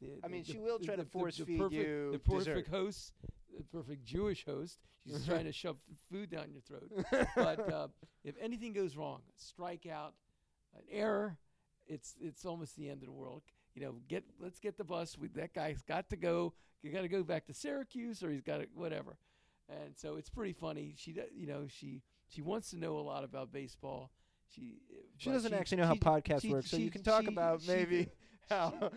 the, 0.00 0.08
I 0.24 0.28
mean, 0.28 0.42
the- 0.44 0.52
she 0.52 0.58
will 0.58 0.78
the- 0.78 0.86
try 0.86 0.96
to 0.96 1.04
force 1.04 1.36
feed 1.38 1.58
perfect, 1.58 1.74
you 1.74 2.12
the 2.12 2.18
perfect 2.18 2.44
dessert. 2.44 2.68
host, 2.68 3.12
the 3.56 3.64
perfect 3.64 4.04
Jewish 4.04 4.44
host. 4.44 4.78
She's 5.06 5.26
trying 5.26 5.44
to 5.44 5.52
shove 5.52 5.76
food 6.10 6.30
down 6.30 6.46
your 6.50 6.62
throat. 6.62 6.90
but 7.36 7.72
uh, 7.72 7.88
if 8.24 8.34
anything 8.40 8.72
goes 8.72 8.96
wrong, 8.96 9.20
strike 9.36 9.86
out, 9.86 10.14
an 10.74 10.82
error, 10.90 11.36
it's 11.86 12.14
it's 12.20 12.44
almost 12.44 12.76
the 12.76 12.88
end 12.88 13.02
of 13.02 13.06
the 13.06 13.12
world. 13.12 13.42
You 13.74 13.82
know, 13.82 13.94
get 14.08 14.24
let's 14.40 14.58
get 14.58 14.78
the 14.78 14.84
bus. 14.84 15.16
We, 15.18 15.28
that 15.28 15.52
guy's 15.54 15.82
got 15.82 16.08
to 16.10 16.16
go. 16.16 16.54
You 16.82 16.90
got 16.92 17.02
to 17.02 17.08
go 17.08 17.22
back 17.22 17.46
to 17.46 17.54
Syracuse, 17.54 18.22
or 18.22 18.30
he's 18.30 18.42
got 18.42 18.58
to 18.58 18.66
whatever. 18.74 19.16
And 19.68 19.96
so 19.96 20.16
it's 20.16 20.28
pretty 20.28 20.52
funny. 20.52 20.94
She, 20.96 21.14
you 21.34 21.46
know, 21.46 21.64
she 21.68 22.02
she 22.28 22.42
wants 22.42 22.70
to 22.70 22.76
know 22.78 22.98
a 22.98 23.00
lot 23.00 23.24
about 23.24 23.52
baseball. 23.52 24.10
She 24.50 24.78
She 25.16 25.30
doesn't 25.30 25.54
actually 25.54 25.78
know 25.78 25.86
how 25.86 25.94
she- 25.94 26.00
podcasts 26.00 26.40
she- 26.42 26.52
work, 26.52 26.66
so 26.66 26.76
you 26.76 26.90
can 26.90 27.02
talk 27.02 27.22
she- 27.22 27.28
about 27.28 27.62
she- 27.62 27.68
maybe 27.68 28.08
how 28.50 28.90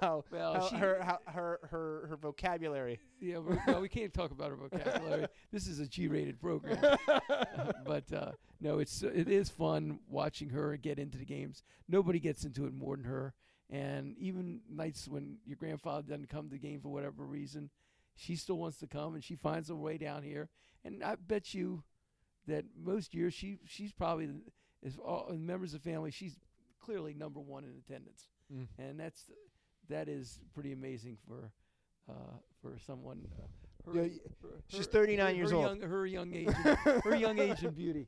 how, 0.00 0.24
Well, 0.30 0.54
how 0.54 0.68
she- 0.68 0.76
her, 0.76 0.98
how 1.02 1.18
her 1.26 1.60
her 1.70 2.06
her 2.08 2.16
vocabulary. 2.16 2.98
Yeah, 3.20 3.38
no, 3.66 3.80
we 3.80 3.88
can't 3.88 4.12
talk 4.12 4.30
about 4.32 4.50
her 4.50 4.56
vocabulary. 4.56 5.26
this 5.52 5.66
is 5.68 5.78
a 5.78 5.86
G-rated 5.86 6.40
program. 6.40 6.78
but 7.84 8.12
uh, 8.12 8.32
no, 8.60 8.78
it's 8.78 9.02
it 9.02 9.28
is 9.28 9.48
fun 9.50 10.00
watching 10.08 10.50
her 10.50 10.76
get 10.76 10.98
into 10.98 11.16
the 11.18 11.24
games. 11.24 11.62
Nobody 11.88 12.18
gets 12.18 12.44
into 12.44 12.66
it 12.66 12.74
more 12.74 12.96
than 12.96 13.04
her. 13.04 13.34
And 13.70 14.16
even 14.18 14.60
nights 14.70 15.06
when 15.06 15.36
your 15.46 15.56
grandfather 15.56 16.02
doesn't 16.08 16.30
come 16.30 16.48
to 16.48 16.54
the 16.54 16.58
game 16.58 16.80
for 16.80 16.88
whatever 16.88 17.22
reason, 17.24 17.68
she 18.16 18.34
still 18.34 18.56
wants 18.56 18.78
to 18.78 18.86
come, 18.86 19.14
and 19.14 19.22
she 19.22 19.36
finds 19.36 19.68
a 19.68 19.76
way 19.76 19.98
down 19.98 20.22
here. 20.22 20.48
And 20.84 21.04
I 21.04 21.16
bet 21.16 21.52
you 21.54 21.82
that 22.46 22.64
most 22.82 23.14
years 23.14 23.34
she 23.34 23.58
she's 23.66 23.92
probably 23.92 24.28
as 24.84 24.96
all 24.98 25.26
the 25.30 25.36
members 25.38 25.74
of 25.74 25.82
the 25.82 25.90
family 25.90 26.10
she's 26.10 26.36
clearly 26.80 27.14
number 27.14 27.40
one 27.40 27.64
in 27.64 27.70
attendance, 27.86 28.28
Mm. 28.52 28.66
and 28.78 28.98
that's 29.00 29.30
that 29.88 30.08
is 30.08 30.40
pretty 30.54 30.72
amazing 30.72 31.16
for 31.26 31.52
uh, 32.08 32.12
for 32.62 32.78
someone. 32.78 33.26
Uh, 33.38 33.90
her, 33.90 33.94
Yeah, 33.94 34.02
her- 34.42 34.48
she's 34.68 34.86
her- 34.86 34.92
39 34.92 35.36
years 35.36 35.50
her 35.50 35.56
old. 35.56 35.66
Young, 35.66 35.80
her 35.82 36.06
young 36.06 36.34
age, 36.34 36.48
and- 36.64 36.78
her 37.04 37.14
young 37.16 37.38
age 37.38 37.62
and 37.62 37.74
beauty. 37.76 38.06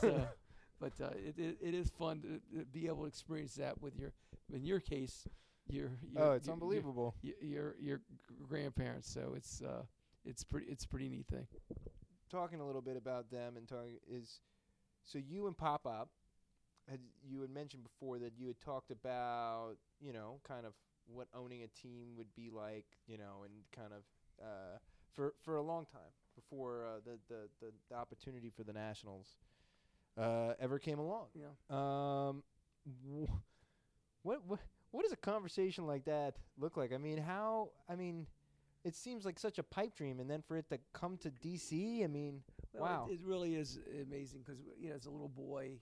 So, 0.00 0.26
but 0.80 0.92
uh, 1.00 1.10
it, 1.16 1.38
it 1.38 1.56
it 1.60 1.74
is 1.74 1.90
fun 1.90 2.22
to, 2.22 2.58
to 2.58 2.64
be 2.66 2.86
able 2.86 3.02
to 3.02 3.06
experience 3.08 3.54
that 3.56 3.80
with 3.82 3.96
your 3.98 4.12
in 4.52 4.64
your 4.64 4.78
case, 4.80 5.26
your, 5.68 5.90
your 6.12 6.22
Oh, 6.22 6.32
it's 6.32 6.46
your- 6.46 6.52
your- 6.54 6.62
unbelievable. 6.62 7.14
Your 7.22 7.34
your, 7.42 7.74
your 7.80 7.98
g- 7.98 8.04
grandparents. 8.48 9.12
So 9.12 9.34
it's 9.36 9.60
uh 9.62 9.82
it's 10.24 10.44
pretty 10.44 10.66
it's 10.70 10.84
a 10.84 10.88
pretty 10.88 11.08
neat 11.08 11.26
thing. 11.26 11.46
talking 12.30 12.60
a 12.60 12.66
little 12.66 12.82
bit 12.82 12.96
about 12.96 13.30
them 13.30 13.56
and 13.56 13.66
talking 13.68 13.98
is 14.08 14.40
so 15.04 15.18
you 15.18 15.46
and 15.46 15.56
Pop 15.56 15.86
Up 15.86 16.10
had 16.88 17.00
you 17.24 17.40
had 17.40 17.50
mentioned 17.50 17.82
before 17.84 18.18
that 18.18 18.32
you 18.36 18.46
had 18.46 18.60
talked 18.60 18.90
about 18.90 19.74
you 20.00 20.12
know 20.12 20.40
kind 20.46 20.66
of 20.66 20.72
what 21.06 21.28
owning 21.34 21.62
a 21.62 21.68
team 21.68 22.16
would 22.16 22.34
be 22.34 22.50
like 22.50 22.86
you 23.06 23.18
know 23.18 23.44
and 23.44 23.52
kind 23.74 23.92
of 23.92 24.02
uh, 24.42 24.78
for 25.14 25.34
for 25.42 25.56
a 25.56 25.62
long 25.62 25.86
time 25.86 26.12
before 26.34 26.86
uh, 26.86 27.00
the, 27.04 27.18
the 27.28 27.48
the 27.60 27.72
the 27.90 27.94
opportunity 27.94 28.50
for 28.54 28.64
the 28.64 28.72
Nationals 28.72 29.36
uh, 30.18 30.52
ever 30.60 30.78
came 30.78 30.98
along. 30.98 31.26
Yeah. 31.34 31.48
Um, 31.70 32.42
wh- 32.84 33.30
what 34.22 34.46
what 34.46 34.60
what 34.90 35.02
does 35.02 35.12
a 35.12 35.16
conversation 35.16 35.86
like 35.86 36.04
that 36.04 36.36
look 36.58 36.76
like? 36.76 36.92
I 36.92 36.98
mean, 36.98 37.18
how? 37.18 37.70
I 37.88 37.96
mean, 37.96 38.26
it 38.84 38.94
seems 38.94 39.24
like 39.24 39.38
such 39.38 39.58
a 39.58 39.62
pipe 39.62 39.94
dream, 39.94 40.20
and 40.20 40.30
then 40.30 40.42
for 40.42 40.56
it 40.56 40.68
to 40.70 40.78
come 40.92 41.16
to 41.18 41.30
DC, 41.30 42.04
I 42.04 42.06
mean, 42.06 42.42
Well, 42.74 42.82
wow. 42.84 43.06
It, 43.08 43.14
it 43.14 43.20
really 43.24 43.54
is 43.54 43.78
amazing 44.02 44.40
because 44.44 44.60
you 44.80 44.90
know, 44.90 44.96
as 44.96 45.06
a 45.06 45.10
little 45.10 45.28
boy, 45.28 45.72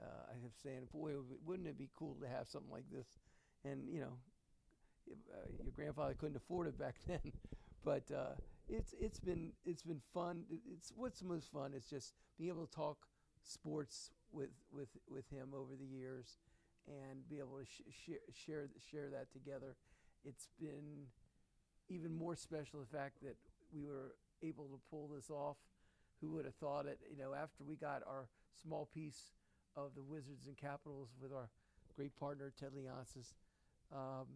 uh, 0.00 0.04
I 0.30 0.34
have 0.42 0.52
saying, 0.62 0.88
boy, 0.92 1.12
would- 1.16 1.46
wouldn't 1.46 1.68
it 1.68 1.78
be 1.78 1.90
cool 1.96 2.16
to 2.20 2.28
have 2.28 2.48
something 2.48 2.70
like 2.70 2.90
this? 2.90 3.06
And 3.64 3.88
you 3.88 4.00
know, 4.00 4.14
uh, 5.10 5.46
your 5.62 5.72
grandfather 5.72 6.14
couldn't 6.14 6.36
afford 6.36 6.68
it 6.68 6.78
back 6.78 6.96
then, 7.06 7.32
but 7.84 8.04
uh, 8.14 8.34
it's 8.68 8.94
it's 9.00 9.20
been 9.20 9.52
it's 9.64 9.82
been 9.82 10.00
fun. 10.14 10.44
It's 10.72 10.92
what's 10.96 11.22
most 11.22 11.52
fun 11.52 11.72
is 11.74 11.86
just 11.86 12.14
being 12.38 12.50
able 12.50 12.66
to 12.66 12.74
talk 12.74 12.98
sports 13.42 14.10
with 14.32 14.50
with 14.72 14.88
with 15.08 15.28
him 15.30 15.48
over 15.54 15.74
the 15.78 15.86
years, 15.86 16.38
and 16.86 17.28
be 17.28 17.38
able 17.38 17.58
to 17.58 17.64
sh- 17.64 17.82
share 18.06 18.18
share 18.34 18.68
share 18.90 19.10
that 19.10 19.32
together. 19.32 19.76
It's 20.24 20.48
been 20.60 21.06
even 21.88 22.14
more 22.16 22.36
special 22.36 22.80
the 22.80 22.96
fact 22.96 23.16
that 23.22 23.36
we 23.74 23.84
were 23.84 24.14
able 24.42 24.64
to 24.66 24.80
pull 24.90 25.08
this 25.14 25.30
off. 25.30 25.56
Who 26.22 26.30
would 26.32 26.44
have 26.44 26.54
thought 26.54 26.86
it? 26.86 27.00
You 27.10 27.18
know, 27.18 27.34
after 27.34 27.64
we 27.64 27.76
got 27.76 28.02
our 28.06 28.28
small 28.62 28.88
piece 28.94 29.32
of 29.76 29.90
the 29.94 30.02
Wizards 30.02 30.46
and 30.46 30.56
Capitals 30.56 31.10
with 31.20 31.32
our 31.32 31.50
great 31.96 32.16
partner 32.16 32.52
Ted 32.58 32.70
Leonsis, 32.70 33.34
um, 33.92 34.26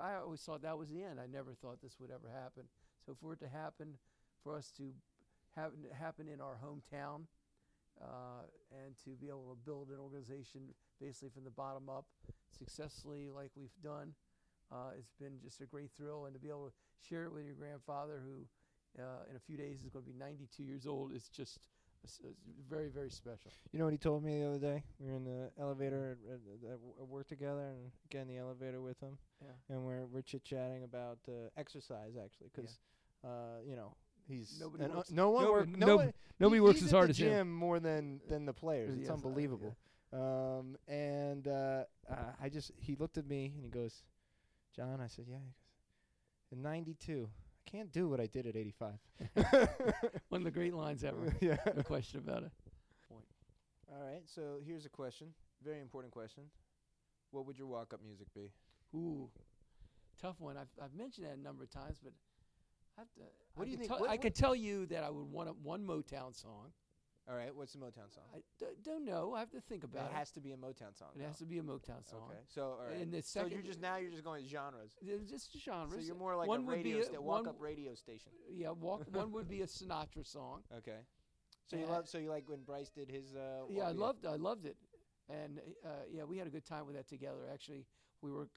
I 0.00 0.14
always 0.14 0.40
thought 0.40 0.62
that 0.62 0.78
was 0.78 0.88
the 0.88 1.02
end. 1.02 1.18
I 1.20 1.26
never 1.26 1.52
thought 1.52 1.82
this 1.82 1.96
would 2.00 2.10
ever 2.10 2.30
happen. 2.32 2.64
So 3.04 3.14
for 3.20 3.32
it 3.34 3.40
to 3.40 3.48
happen, 3.48 3.98
for 4.42 4.56
us 4.56 4.72
to 4.78 4.92
have 5.56 5.72
happen 5.98 6.28
in 6.28 6.40
our 6.40 6.58
hometown, 6.64 7.22
uh, 8.00 8.44
and 8.70 8.94
to 9.04 9.10
be 9.20 9.28
able 9.28 9.50
to 9.50 9.58
build 9.64 9.88
an 9.88 9.98
organization 9.98 10.60
basically 11.00 11.30
from 11.30 11.44
the 11.44 11.50
bottom 11.50 11.88
up 11.88 12.06
successfully, 12.56 13.28
like 13.34 13.50
we've 13.56 13.76
done. 13.82 14.14
Uh, 14.70 14.90
it's 14.98 15.12
been 15.20 15.38
just 15.42 15.60
a 15.60 15.66
great 15.66 15.90
thrill, 15.96 16.26
and 16.26 16.34
to 16.34 16.40
be 16.40 16.48
able 16.48 16.66
to 16.66 16.72
share 17.08 17.24
it 17.24 17.32
with 17.32 17.44
your 17.44 17.54
grandfather, 17.54 18.20
who 18.24 18.44
uh, 18.98 19.28
in 19.30 19.36
a 19.36 19.40
few 19.40 19.56
days 19.56 19.82
is 19.82 19.90
going 19.90 20.04
to 20.04 20.10
be 20.10 20.16
92 20.16 20.62
years 20.62 20.86
old, 20.86 21.12
is 21.12 21.28
just 21.28 21.58
it's, 22.04 22.20
it's 22.24 22.38
very, 22.68 22.88
very 22.88 23.10
special. 23.10 23.50
You 23.72 23.78
know 23.78 23.86
what 23.86 23.92
he 23.92 23.98
told 23.98 24.22
me 24.22 24.38
the 24.40 24.46
other 24.48 24.58
day? 24.58 24.84
We 25.00 25.08
were 25.08 25.16
in 25.16 25.24
the 25.24 25.50
elevator 25.58 26.16
at, 26.26 26.32
at, 26.32 26.40
at 26.72 26.76
w- 26.76 26.94
at 27.00 27.06
work 27.08 27.26
together, 27.26 27.68
and 27.70 27.90
get 28.10 28.22
in 28.22 28.28
the 28.28 28.36
elevator 28.36 28.80
with 28.80 29.00
him, 29.00 29.18
Yeah. 29.42 29.74
and 29.74 29.84
we're 29.84 30.04
we're 30.06 30.22
chit 30.22 30.44
chatting 30.44 30.84
about 30.84 31.18
uh, 31.28 31.32
exercise 31.56 32.12
actually, 32.22 32.50
'cause 32.54 32.78
uh, 33.24 33.60
you 33.66 33.74
know 33.76 33.96
he's 34.28 34.58
Nobody 34.60 34.84
an- 34.84 34.90
uh, 34.92 34.96
works- 34.96 35.10
no 35.10 35.30
one 35.30 35.44
nobody- 35.44 35.70
work, 35.72 35.78
no 35.78 35.86
nob- 35.86 35.96
one, 35.98 36.12
nobody 36.38 36.56
he- 36.56 36.60
works 36.60 36.78
he's 36.78 36.86
as 36.86 36.92
hard 36.92 37.10
as 37.10 37.18
him. 37.18 37.28
gym 37.28 37.54
more 37.54 37.80
than 37.80 38.20
than 38.28 38.44
the 38.46 38.52
players. 38.54 38.90
It's 38.94 39.00
Yes, 39.02 39.10
I- 39.10 39.14
unbelievable. 39.14 39.76
Um, 40.12 40.76
and 40.86 41.48
uh, 41.48 41.84
uh, 42.08 42.14
I 42.40 42.48
just 42.48 42.70
he 42.78 42.94
looked 42.94 43.18
at 43.18 43.26
me 43.26 43.52
and 43.56 43.64
he 43.64 43.70
goes, 43.70 44.02
John. 44.76 45.00
I 45.00 45.08
said, 45.08 45.26
yeah. 45.28 45.38
He 45.38 45.42
goes, 45.42 46.58
in 46.58 46.62
'92, 46.62 47.28
I 47.28 47.45
can't 47.66 47.92
do 47.92 48.08
what 48.08 48.20
I 48.20 48.26
did 48.26 48.46
at 48.46 48.56
85. 48.56 48.92
One 50.28 50.40
of 50.40 50.44
the 50.44 50.50
great 50.50 50.74
lines 50.74 51.04
ever. 51.04 51.34
yeah. 51.40 51.56
no 51.74 51.82
question 51.82 52.20
about 52.20 52.44
it. 52.44 52.50
Point. 53.10 53.24
All 53.92 54.02
right. 54.06 54.22
So 54.26 54.58
here's 54.64 54.86
a 54.86 54.88
question. 54.88 55.28
Very 55.64 55.80
important 55.80 56.12
question. 56.12 56.44
What 57.32 57.46
would 57.46 57.58
your 57.58 57.66
walk-up 57.66 58.00
music 58.04 58.28
be? 58.34 58.50
Ooh, 58.94 59.28
tough 60.20 60.36
one. 60.40 60.56
I've 60.56 60.68
I've 60.82 60.94
mentioned 60.94 61.26
that 61.26 61.36
a 61.36 61.40
number 61.40 61.64
of 61.64 61.70
times, 61.70 61.98
but 62.02 62.12
I 62.96 63.00
have 63.00 63.12
to. 63.14 63.20
What 63.54 63.62
I 63.62 63.66
do 63.66 63.70
you 63.72 63.76
think- 63.78 63.88
tell- 63.90 64.00
what- 64.00 64.08
I 64.10 64.12
what- 64.14 64.22
can 64.22 64.32
tell 64.32 64.54
you 64.54 64.86
that 64.86 65.02
I 65.02 65.10
would 65.10 65.30
want 65.30 65.48
a, 65.48 65.52
one 65.52 65.84
Motown 65.86 66.34
song. 66.34 66.72
All 67.28 67.34
right. 67.36 67.54
What's 67.54 67.72
the 67.72 67.78
Motown 67.80 68.12
song? 68.14 68.24
I 68.34 68.38
d- 68.58 68.66
don't 68.84 69.04
know. 69.04 69.34
I 69.34 69.40
have 69.40 69.50
to 69.50 69.60
think 69.60 69.82
about 69.82 70.04
it 70.06 70.10
it. 70.14 70.18
has 70.18 70.30
to 70.32 70.40
be 70.40 70.52
a 70.52 70.56
Motown 70.56 70.96
song. 70.96 71.08
It 71.18 71.22
has 71.26 71.38
to 71.38 71.44
be 71.46 71.58
a 71.58 71.62
Motown 71.62 72.08
song. 72.08 72.20
Okay. 72.30 72.38
So 72.46 72.62
all 72.80 72.86
right. 72.88 73.00
And 73.00 73.12
the 73.12 73.20
second, 73.22 73.50
so 73.50 73.54
you're 73.54 73.64
just 73.64 73.80
now 73.80 73.96
you're 73.96 74.10
just 74.12 74.22
going 74.24 74.46
genres. 74.46 74.92
Just 75.28 75.50
genres. 75.60 75.92
So 76.00 76.06
you're 76.06 76.14
more 76.14 76.36
like 76.36 76.46
one 76.48 76.60
a 76.64 76.70
radio 76.70 77.02
sta- 77.02 77.20
walk-up 77.20 77.56
radio 77.58 77.94
station. 77.94 78.30
Yeah, 78.52 78.70
walk. 78.70 79.02
one 79.12 79.32
would 79.32 79.48
be 79.48 79.62
a 79.62 79.66
Sinatra 79.66 80.24
song. 80.24 80.62
Okay. 80.78 80.98
So 81.66 81.76
you 81.76 81.84
Uh, 81.86 81.88
love 81.90 82.08
so 82.08 82.18
you 82.18 82.30
like 82.30 82.48
when 82.48 82.62
Bryce 82.62 82.90
did 82.90 83.10
his 83.10 83.34
uh 83.34 83.64
Yeah, 83.68 83.84
I 83.84 83.86
walk- 83.88 83.96
loved. 83.98 84.26
I 84.26 84.36
loved 84.36 84.66
it, 84.66 84.76
and 85.28 85.58
uh, 85.84 85.88
yeah, 86.08 86.22
we 86.22 86.38
had 86.38 86.46
a 86.46 86.50
good 86.50 86.64
time 86.64 86.86
with 86.86 86.94
that 86.94 87.08
together. 87.08 87.40
Actually, 87.52 87.86
we 88.22 88.30
were 88.30 88.48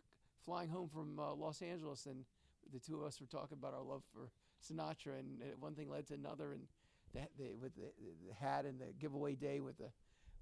flying 0.46 0.70
home 0.70 0.90
from 0.90 1.18
uh, 1.20 1.34
Los 1.34 1.64
Angeles, 1.64 2.06
and 2.06 2.24
the 2.72 2.80
two 2.80 2.98
of 3.00 3.04
us 3.08 3.20
were 3.20 3.26
talking 3.26 3.58
about 3.58 3.74
our 3.74 3.82
love 3.82 4.04
for 4.14 4.30
Sinatra, 4.62 5.18
and 5.18 5.42
one 5.60 5.74
thing 5.74 5.90
led 5.90 6.06
to 6.08 6.14
another, 6.14 6.52
and 6.52 6.68
that 7.14 7.30
the, 7.38 7.54
with 7.62 7.76
the, 7.76 7.92
the 8.28 8.34
hat 8.34 8.66
and 8.66 8.80
the 8.80 8.94
giveaway 9.00 9.36
day 9.36 9.60
with 9.60 9.78
the 9.78 9.92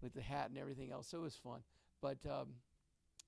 with 0.01 0.13
the 0.13 0.21
hat 0.21 0.49
and 0.49 0.57
everything 0.57 0.91
else. 0.91 1.07
So 1.07 1.17
it 1.19 1.21
was 1.21 1.35
fun. 1.35 1.61
But 2.01 2.17
um, 2.29 2.49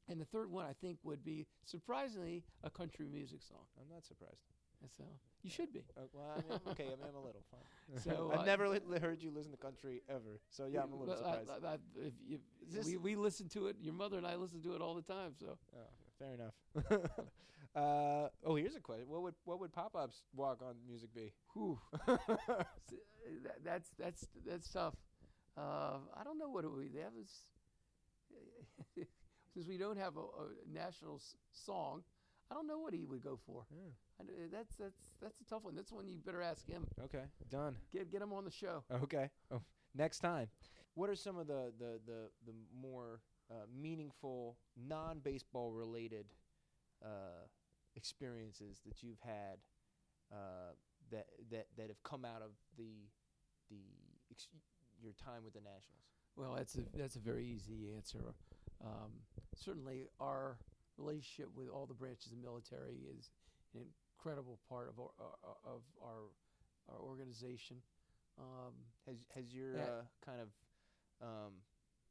and 0.08 0.20
the 0.20 0.26
third 0.26 0.52
one 0.52 0.66
I 0.66 0.74
think 0.74 1.00
would 1.04 1.24
be 1.24 1.48
surprisingly 1.66 2.44
a 2.64 2.70
country 2.70 3.08
music 3.08 3.42
song. 3.42 3.66
I'm 3.80 3.94
not 3.94 4.06
surprised. 4.06 4.44
So 4.96 5.04
you 5.44 5.50
should 5.50 5.74
be. 5.74 5.84
Uh, 5.98 6.02
well, 6.14 6.26
I 6.32 6.38
mean, 6.38 6.60
okay, 6.70 6.86
I 6.86 6.90
mean, 6.92 7.00
I'm 7.10 7.16
a 7.16 7.20
little 7.26 7.44
fun. 7.52 7.60
So, 8.04 8.30
I've 8.32 8.42
uh, 8.42 8.46
never 8.46 8.70
li- 8.70 8.80
heard 9.02 9.22
you 9.22 9.32
listen 9.32 9.52
to 9.52 9.58
country 9.58 10.04
ever. 10.08 10.40
So 10.52 10.68
yeah, 10.68 10.84
I'm 10.84 10.94
a 10.94 10.96
little 10.96 11.16
I- 11.16 11.18
surprised. 11.18 11.66
I- 11.66 11.68
I- 11.74 12.06
if 12.06 12.14
you, 12.26 12.40
we 12.86 12.98
we 12.98 13.16
listen 13.16 13.50
to 13.50 13.68
it. 13.68 13.78
Your 13.82 13.94
mother 13.96 14.18
and 14.18 14.28
I 14.28 14.36
listen 14.36 14.62
to 14.62 14.76
it 14.76 14.82
all 14.82 14.94
the 14.96 15.02
time. 15.02 15.34
So. 15.40 15.58
Oh, 15.76 15.80
fair 16.20 16.34
enough. 16.34 16.54
uh, 17.76 18.28
oh, 18.46 18.56
here's 18.56 18.76
a 18.76 18.80
question. 18.80 19.08
What 19.08 19.22
would 19.24 19.36
what 19.46 19.60
would 19.60 19.72
Pop 19.74 19.94
Pops 19.94 20.24
walk 20.36 20.62
on 20.62 20.76
music 20.88 21.14
be? 21.14 21.34
Whew. 21.54 21.80
Uh, 23.28 23.32
that, 23.44 23.64
that's 23.64 23.90
that's 24.00 24.28
that's 24.48 24.70
tough. 24.72 24.96
Uh, 25.58 25.98
I 26.20 26.24
don't 26.24 26.40
know 26.40 26.50
what 26.50 26.64
it 26.66 26.70
would 26.72 26.92
be. 26.94 27.00
That 27.00 27.12
was 27.14 27.46
since 29.54 29.68
we 29.68 29.78
don't 29.78 29.98
have 29.98 30.18
a, 30.18 30.22
a 30.22 30.46
national 30.74 31.16
s- 31.16 31.36
song. 31.52 32.04
I 32.52 32.56
don't 32.56 32.68
know 32.68 32.80
what 32.80 32.94
he 32.94 33.06
would 33.06 33.24
go 33.24 33.40
for. 33.46 33.66
Yeah. 33.72 33.92
I 34.20 34.24
that's 34.52 34.76
that's 34.76 35.00
that's 35.22 35.40
a 35.42 35.46
tough 35.46 35.64
one. 35.64 35.76
That's 35.76 35.92
one 35.92 36.08
you 36.08 36.18
better 36.26 36.42
ask 36.42 36.68
him. 36.68 36.86
Okay, 37.06 37.24
done. 37.50 37.76
Get 37.94 38.12
get 38.12 38.22
him 38.22 38.34
on 38.34 38.44
the 38.44 38.52
show. 38.52 38.84
Okay. 39.04 39.30
Oh, 39.52 39.62
next 39.96 40.20
time. 40.20 40.48
What 40.96 41.10
are 41.10 41.16
some 41.16 41.38
of 41.38 41.48
the 41.48 41.72
the 41.80 42.00
the, 42.06 42.30
the 42.46 42.54
more 42.82 43.22
uh, 43.52 43.66
meaningful 43.74 44.58
non 44.76 45.20
baseball 45.20 45.72
related 45.72 46.26
uh, 47.04 47.48
experiences 47.96 48.82
that 48.86 49.02
you've 49.04 49.20
had 49.22 49.58
uh, 50.32 50.74
that 51.12 51.28
that 51.52 51.68
that 51.78 51.88
have 51.88 52.02
come 52.04 52.26
out 52.26 52.42
of 52.42 52.52
the 52.78 53.10
the 53.70 53.82
ex- 54.32 54.48
your 55.02 55.14
time 55.14 55.44
with 55.44 55.54
the 55.54 55.62
Nationals? 55.62 56.06
Well, 56.36 56.54
that's 56.56 56.76
a 56.76 56.82
that's 56.98 57.16
a 57.16 57.20
very 57.20 57.46
easy 57.46 57.92
answer. 57.96 58.36
Um, 58.84 59.12
certainly, 59.56 60.08
our 60.20 60.58
relationship 60.98 61.50
with 61.56 61.70
all 61.70 61.86
the 61.86 61.94
branches 61.94 62.32
of 62.32 62.38
the 62.38 62.44
military 62.44 63.00
is 63.18 63.32
an 63.74 63.82
incredible 64.18 64.60
part 64.70 64.90
of 64.90 65.00
our 65.00 65.10
uh, 65.20 65.70
of 65.76 65.82
our 66.04 66.30
our 66.90 67.00
organization. 67.02 67.78
Um, 68.38 68.74
Has 69.06 69.18
has 69.36 69.54
your 69.54 69.76
uh, 69.80 70.04
kind 70.26 70.40
of 70.42 70.48
um, 71.22 71.54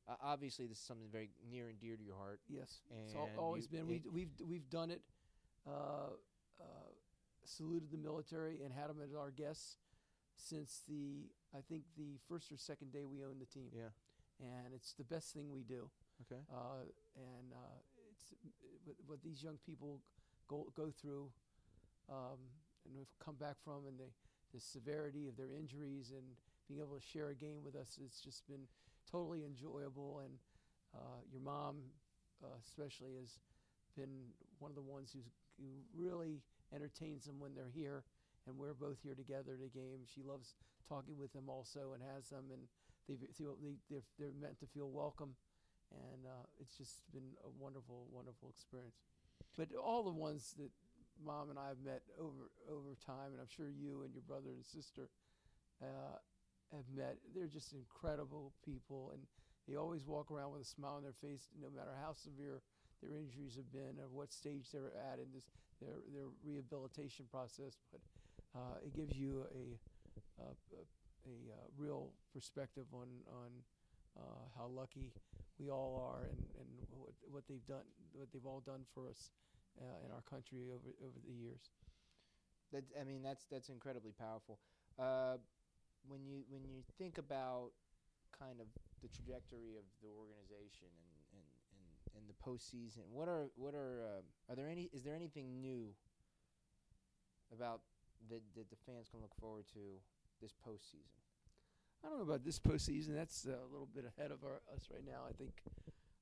o- 0.08 0.16
obviously 0.22 0.66
this 0.66 0.78
is 0.78 0.84
something 0.84 1.08
very 1.10 1.30
near 1.50 1.68
and 1.68 1.78
dear 1.80 1.96
to 1.96 2.02
your 2.02 2.16
heart. 2.16 2.40
yes, 2.48 2.80
and 2.90 3.00
it's 3.06 3.14
al- 3.14 3.26
And 3.26 3.38
always 3.38 3.64
you- 3.64 3.70
been. 3.78 3.86
We 3.86 3.98
d- 3.98 4.08
we've 4.10 4.40
we've 4.46 4.70
done 4.70 4.90
it. 4.90 5.02
Uh, 5.66 6.10
uh, 6.60 6.64
saluted 7.44 7.90
the 7.90 7.98
military 7.98 8.62
and 8.62 8.72
had 8.72 8.88
them 8.88 9.00
as 9.02 9.14
our 9.14 9.30
guests 9.30 9.76
since 10.36 10.82
the 10.88 11.30
I 11.56 11.60
think 11.62 11.84
the 11.96 12.18
first 12.28 12.52
or 12.52 12.56
second 12.56 12.92
day 12.92 13.04
we 13.04 13.24
owned 13.24 13.40
the 13.40 13.46
team. 13.46 13.70
Yeah. 13.74 13.90
and 14.40 14.72
it's 14.72 14.92
the 14.94 15.04
best 15.04 15.32
thing 15.34 15.50
we 15.50 15.62
do. 15.64 15.90
Okay. 16.22 16.42
uh, 16.52 16.84
and 17.16 17.52
uh, 17.52 17.78
it's 18.10 18.32
uh, 18.32 18.48
what, 18.84 18.96
what 19.06 19.22
these 19.22 19.42
young 19.42 19.58
people 19.66 20.00
go 20.48 20.66
go 20.76 20.90
through, 20.90 21.30
um, 22.08 22.38
and 22.86 22.96
have 22.98 23.08
come 23.18 23.36
back 23.36 23.56
from, 23.64 23.86
and 23.86 23.98
the 23.98 24.10
the 24.54 24.60
severity 24.60 25.26
of 25.28 25.36
their 25.36 25.52
injuries, 25.52 26.10
and 26.12 26.24
being 26.68 26.80
able 26.80 26.96
to 26.98 27.02
share 27.06 27.28
a 27.30 27.34
game 27.34 27.62
with 27.64 27.74
us, 27.76 27.98
it's 28.04 28.20
just 28.20 28.46
been 28.46 28.66
totally 29.10 29.44
enjoyable. 29.44 30.20
And 30.24 30.34
uh, 30.94 31.20
your 31.30 31.42
mom, 31.42 31.76
uh, 32.42 32.56
especially, 32.64 33.14
has 33.20 33.38
been 33.96 34.32
one 34.58 34.70
of 34.70 34.76
the 34.76 34.82
ones 34.82 35.10
who's 35.12 35.30
who 35.58 35.66
really 35.96 36.40
entertains 36.72 37.24
them 37.24 37.40
when 37.40 37.54
they're 37.54 37.72
here, 37.74 38.04
and 38.46 38.56
we're 38.56 38.74
both 38.74 38.98
here 39.02 39.14
together 39.14 39.58
at 39.58 39.66
a 39.66 39.68
game. 39.68 40.06
She 40.06 40.22
loves 40.22 40.54
talking 40.88 41.18
with 41.18 41.32
them 41.32 41.48
also, 41.48 41.94
and 41.94 42.02
has 42.14 42.28
them, 42.30 42.44
and 42.52 42.62
they 43.08 43.26
feel 43.34 43.56
they 43.62 43.74
they're, 43.90 44.06
they're 44.18 44.40
meant 44.40 44.60
to 44.60 44.66
feel 44.66 44.88
welcome 44.90 45.34
and 45.92 46.26
uh, 46.26 46.44
it's 46.60 46.76
just 46.76 47.00
been 47.12 47.36
a 47.44 47.50
wonderful, 47.58 48.06
wonderful 48.12 48.50
experience. 48.50 48.96
But 49.56 49.68
all 49.74 50.02
the 50.02 50.12
ones 50.12 50.54
that 50.58 50.70
mom 51.24 51.50
and 51.50 51.58
I 51.58 51.68
have 51.68 51.82
met 51.84 52.02
over 52.20 52.50
over 52.68 52.96
time, 53.04 53.32
and 53.32 53.40
I'm 53.40 53.50
sure 53.50 53.68
you 53.68 54.02
and 54.04 54.12
your 54.12 54.22
brother 54.26 54.52
and 54.52 54.64
sister 54.64 55.08
uh, 55.82 56.18
have 56.72 56.88
met, 56.94 57.16
they're 57.34 57.46
just 57.46 57.72
incredible 57.72 58.52
people, 58.64 59.10
and 59.12 59.22
they 59.68 59.76
always 59.76 60.06
walk 60.06 60.30
around 60.30 60.52
with 60.52 60.62
a 60.62 60.64
smile 60.64 60.96
on 60.96 61.02
their 61.02 61.16
face, 61.16 61.48
no 61.60 61.68
matter 61.70 61.92
how 62.02 62.12
severe 62.14 62.62
their 63.02 63.16
injuries 63.16 63.54
have 63.56 63.70
been 63.72 64.00
or 64.00 64.08
what 64.10 64.32
stage 64.32 64.70
they're 64.72 64.92
at 65.12 65.18
in 65.18 65.30
this 65.32 65.44
their 65.80 66.02
their 66.12 66.28
rehabilitation 66.44 67.26
process. 67.30 67.78
But 67.92 68.00
uh, 68.56 68.84
it 68.84 68.94
gives 68.94 69.16
you 69.16 69.46
a 69.54 69.78
a, 70.42 70.50
a, 70.50 70.82
a 71.30 71.34
uh, 71.52 71.66
real 71.76 72.10
perspective 72.32 72.86
on 72.92 73.08
on 73.30 73.50
uh, 74.18 74.44
how 74.56 74.66
lucky 74.66 75.12
we 75.58 75.70
all 75.70 75.94
are 76.14 76.24
and, 76.24 76.38
and 76.58 76.68
what, 76.90 77.10
what 77.30 77.44
they've 77.48 77.66
done, 77.66 77.86
what 78.12 78.28
they've 78.32 78.46
all 78.46 78.62
done 78.64 78.82
for 78.94 79.08
us 79.08 79.30
uh, 79.80 80.06
in 80.06 80.12
our 80.12 80.22
country 80.22 80.70
over 80.70 80.90
over 81.04 81.18
the 81.26 81.34
years. 81.34 81.70
That 82.72 82.84
I 83.00 83.04
mean, 83.04 83.22
that's 83.22 83.46
that's 83.50 83.68
incredibly 83.68 84.12
powerful. 84.12 84.58
Uh, 85.98 86.08
when 86.08 86.24
you 86.24 86.44
when 86.48 86.64
you 86.64 86.82
think 86.96 87.18
about 87.18 87.70
kind 88.38 88.60
of 88.60 88.66
the 89.02 89.08
trajectory 89.08 89.74
of 89.76 89.84
the 90.02 90.08
organization 90.14 90.88
and 90.88 91.42
and 91.42 91.46
and, 91.74 91.90
and 92.16 92.24
the 92.28 92.38
postseason, 92.38 93.08
what 93.10 93.28
are 93.28 93.50
what 93.56 93.74
are 93.74 94.02
uh, 94.04 94.52
are 94.52 94.56
there 94.56 94.68
any 94.68 94.90
is 94.92 95.02
there 95.02 95.14
anything 95.14 95.60
new 95.60 95.94
about 97.52 97.80
that 98.30 98.42
that 98.54 98.70
the 98.70 98.76
fans 98.86 99.08
can 99.08 99.20
look 99.20 99.34
forward 99.40 99.64
to 99.74 100.00
this 100.40 100.54
postseason? 100.54 101.18
I 102.04 102.08
don't 102.08 102.18
know 102.18 102.24
about 102.24 102.44
this 102.44 102.60
postseason. 102.60 103.14
That's 103.14 103.44
a 103.44 103.58
little 103.70 103.88
bit 103.92 104.04
ahead 104.06 104.30
of 104.30 104.44
our, 104.44 104.62
us 104.74 104.86
right 104.92 105.04
now. 105.04 105.26
I 105.28 105.32
think. 105.32 105.62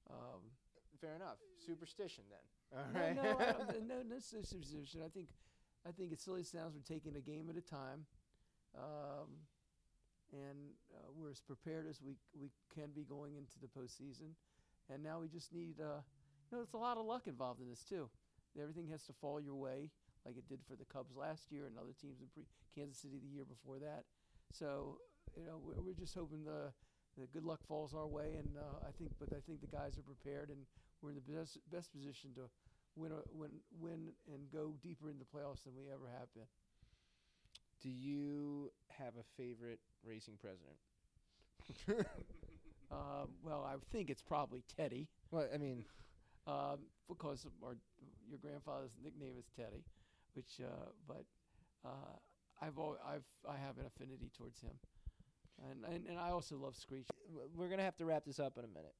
Um, 0.09 0.55
Fair 1.01 1.17
enough. 1.17 1.37
Superstition 1.59 2.25
then. 2.31 2.79
All 2.79 2.87
no, 2.93 3.23
no, 3.23 3.31
I 3.39 3.79
no, 3.87 4.03
no 4.09 4.19
superstition. 4.19 5.03
I 5.05 5.09
think, 5.09 5.29
I 5.87 5.91
think 5.93 6.13
it's 6.13 6.25
silly 6.25 6.43
sounds. 6.43 6.75
We're 6.75 6.95
taking 6.95 7.17
a 7.17 7.21
game 7.21 7.49
at 7.51 7.57
a 7.57 7.61
time, 7.61 8.07
um, 8.77 9.45
and 10.33 10.75
uh, 10.95 11.09
we're 11.15 11.31
as 11.31 11.41
prepared 11.41 11.87
as 11.89 12.01
we 12.03 12.17
we 12.39 12.51
can 12.75 12.91
be 12.95 13.05
going 13.05 13.37
into 13.37 13.59
the 13.61 13.69
postseason. 13.69 14.35
And 14.93 15.03
now 15.03 15.21
we 15.21 15.29
just 15.29 15.53
need, 15.53 15.81
uh, 15.81 16.03
you 16.51 16.57
know, 16.57 16.63
it's 16.63 16.75
a 16.75 16.79
lot 16.79 16.97
of 16.97 17.07
luck 17.07 17.27
involved 17.27 17.61
in 17.61 17.69
this 17.69 17.83
too. 17.83 18.09
Everything 18.61 18.89
has 18.89 19.03
to 19.05 19.13
fall 19.13 19.41
your 19.41 19.57
way, 19.57 19.91
like 20.25 20.37
it 20.37 20.49
did 20.49 20.61
for 20.69 20.77
the 20.77 20.85
Cubs 20.85 21.17
last 21.17 21.51
year 21.51 21.67
and 21.67 21.77
other 21.77 21.93
teams 22.01 22.21
in 22.21 22.29
pre- 22.33 22.47
Kansas 22.75 22.99
City 22.99 23.19
the 23.21 23.29
year 23.29 23.45
before 23.45 23.79
that. 23.79 24.05
So, 24.53 24.99
you 25.37 25.45
know, 25.45 25.59
we're, 25.61 25.83
we're 25.83 25.99
just 25.99 26.15
hoping 26.15 26.45
the 26.45 26.73
the 27.19 27.27
good 27.33 27.45
luck 27.45 27.61
falls 27.67 27.95
our 27.95 28.07
way, 28.07 28.37
and 28.37 28.57
uh, 28.57 28.87
I 28.87 28.93
think, 28.99 29.11
but 29.19 29.33
I 29.33 29.41
think 29.47 29.61
the 29.61 29.73
guys 29.73 29.97
are 29.97 30.03
prepared, 30.05 30.51
and 30.51 30.61
we're 31.01 31.11
in 31.11 31.17
the 31.17 31.33
best 31.33 31.59
best 31.73 31.93
position 31.93 32.31
to 32.37 32.49
win 32.95 33.13
a, 33.13 33.21
win 33.33 33.51
win 33.79 34.13
and 34.33 34.51
go 34.53 34.75
deeper 34.83 35.11
in 35.11 35.19
the 35.19 35.25
playoffs 35.25 35.65
than 35.65 35.75
we 35.77 35.89
ever 35.93 36.09
have 36.19 36.33
been. 36.35 36.49
Do 37.87 37.93
you 37.93 38.73
have 38.99 39.15
a 39.15 39.23
favorite 39.41 39.79
racing 40.05 40.35
president? 40.41 40.77
Um, 42.89 43.31
well, 43.43 43.65
I 43.69 43.75
think 43.91 44.11
it's 44.11 44.23
probably 44.23 44.63
Teddy, 44.77 45.09
Well, 45.33 45.49
I 45.53 45.59
mean, 45.59 45.85
um, 46.47 46.79
because 47.09 47.45
our, 47.61 47.75
your 48.29 48.39
grandfather's 48.39 48.93
nickname 49.03 49.35
is 49.41 49.47
Teddy, 49.57 49.83
which, 50.35 50.61
uh, 50.63 50.91
but 51.09 51.25
uh, 51.85 52.15
I've 52.63 52.79
al- 52.79 52.99
I've 53.05 53.25
I 53.45 53.57
have 53.57 53.79
an 53.79 53.87
affinity 53.87 54.31
towards 54.39 54.61
him, 54.61 54.79
and 55.69 55.85
and, 55.93 56.07
and 56.07 56.17
I 56.17 56.31
also 56.31 56.57
love 56.57 56.77
Screech. 56.77 57.09
we're 57.57 57.69
gonna 57.69 57.83
have 57.83 57.97
to 57.97 58.05
wrap 58.05 58.25
this 58.25 58.39
up 58.39 58.57
in 58.57 58.63
a 58.65 58.69
minute. 58.69 58.95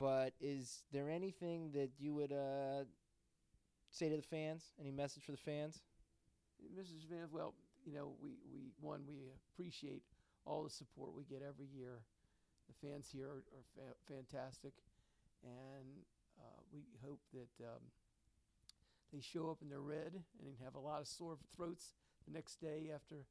But 0.00 0.32
is 0.40 0.82
there 0.90 1.08
anything 1.08 1.70
that 1.74 1.90
you 2.00 2.14
would 2.14 2.32
uh, 2.32 2.86
say 3.92 4.08
to 4.08 4.16
the 4.16 4.22
fans? 4.22 4.72
Any 4.80 4.90
message 4.90 5.22
for 5.22 5.30
the 5.30 5.38
fans? 5.38 5.80
Mrs. 6.76 7.06
Van, 7.08 7.28
well, 7.30 7.54
you 7.84 7.92
know, 7.92 8.12
we, 8.22 8.30
we 8.52 8.70
one 8.80 9.02
we 9.06 9.16
appreciate 9.52 10.02
all 10.44 10.64
the 10.64 10.70
support 10.70 11.14
we 11.14 11.24
get 11.24 11.42
every 11.42 11.66
year. 11.66 12.02
The 12.68 12.86
fans 12.86 13.08
here 13.12 13.26
are, 13.26 13.44
are 13.54 13.66
fa- 13.74 13.98
fantastic, 14.06 14.72
and 15.42 16.06
uh, 16.38 16.60
we 16.72 16.82
hope 17.04 17.20
that 17.34 17.64
um, 17.64 17.82
they 19.12 19.20
show 19.20 19.50
up 19.50 19.58
and 19.60 19.70
they're 19.70 19.80
red 19.80 20.22
and 20.40 20.54
have 20.64 20.74
a 20.74 20.80
lot 20.80 21.00
of 21.00 21.06
sore 21.06 21.36
throats 21.54 21.92
the 22.26 22.32
next 22.32 22.60
day 22.60 22.90
after 22.94 23.26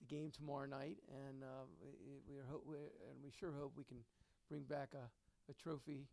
the 0.00 0.06
game 0.08 0.30
tomorrow 0.34 0.66
night. 0.66 0.96
And 1.12 1.42
uh, 1.42 1.68
we, 1.80 2.18
we 2.26 2.40
hope 2.50 2.64
and 2.66 3.22
we 3.22 3.30
sure 3.30 3.52
hope 3.58 3.72
we 3.76 3.84
can 3.84 3.98
bring 4.48 4.62
back 4.62 4.90
a, 4.94 5.06
a 5.50 5.54
trophy 5.54 6.08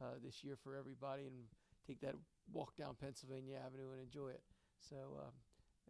uh, 0.00 0.16
this 0.24 0.42
year 0.42 0.56
for 0.56 0.74
everybody 0.74 1.24
and 1.24 1.46
take 1.86 2.00
that 2.00 2.14
walk 2.52 2.76
down 2.76 2.96
Pennsylvania 3.00 3.56
Avenue 3.64 3.92
and 3.92 4.00
enjoy 4.02 4.28
it. 4.28 4.42
So. 4.80 4.96
Um, 5.20 5.43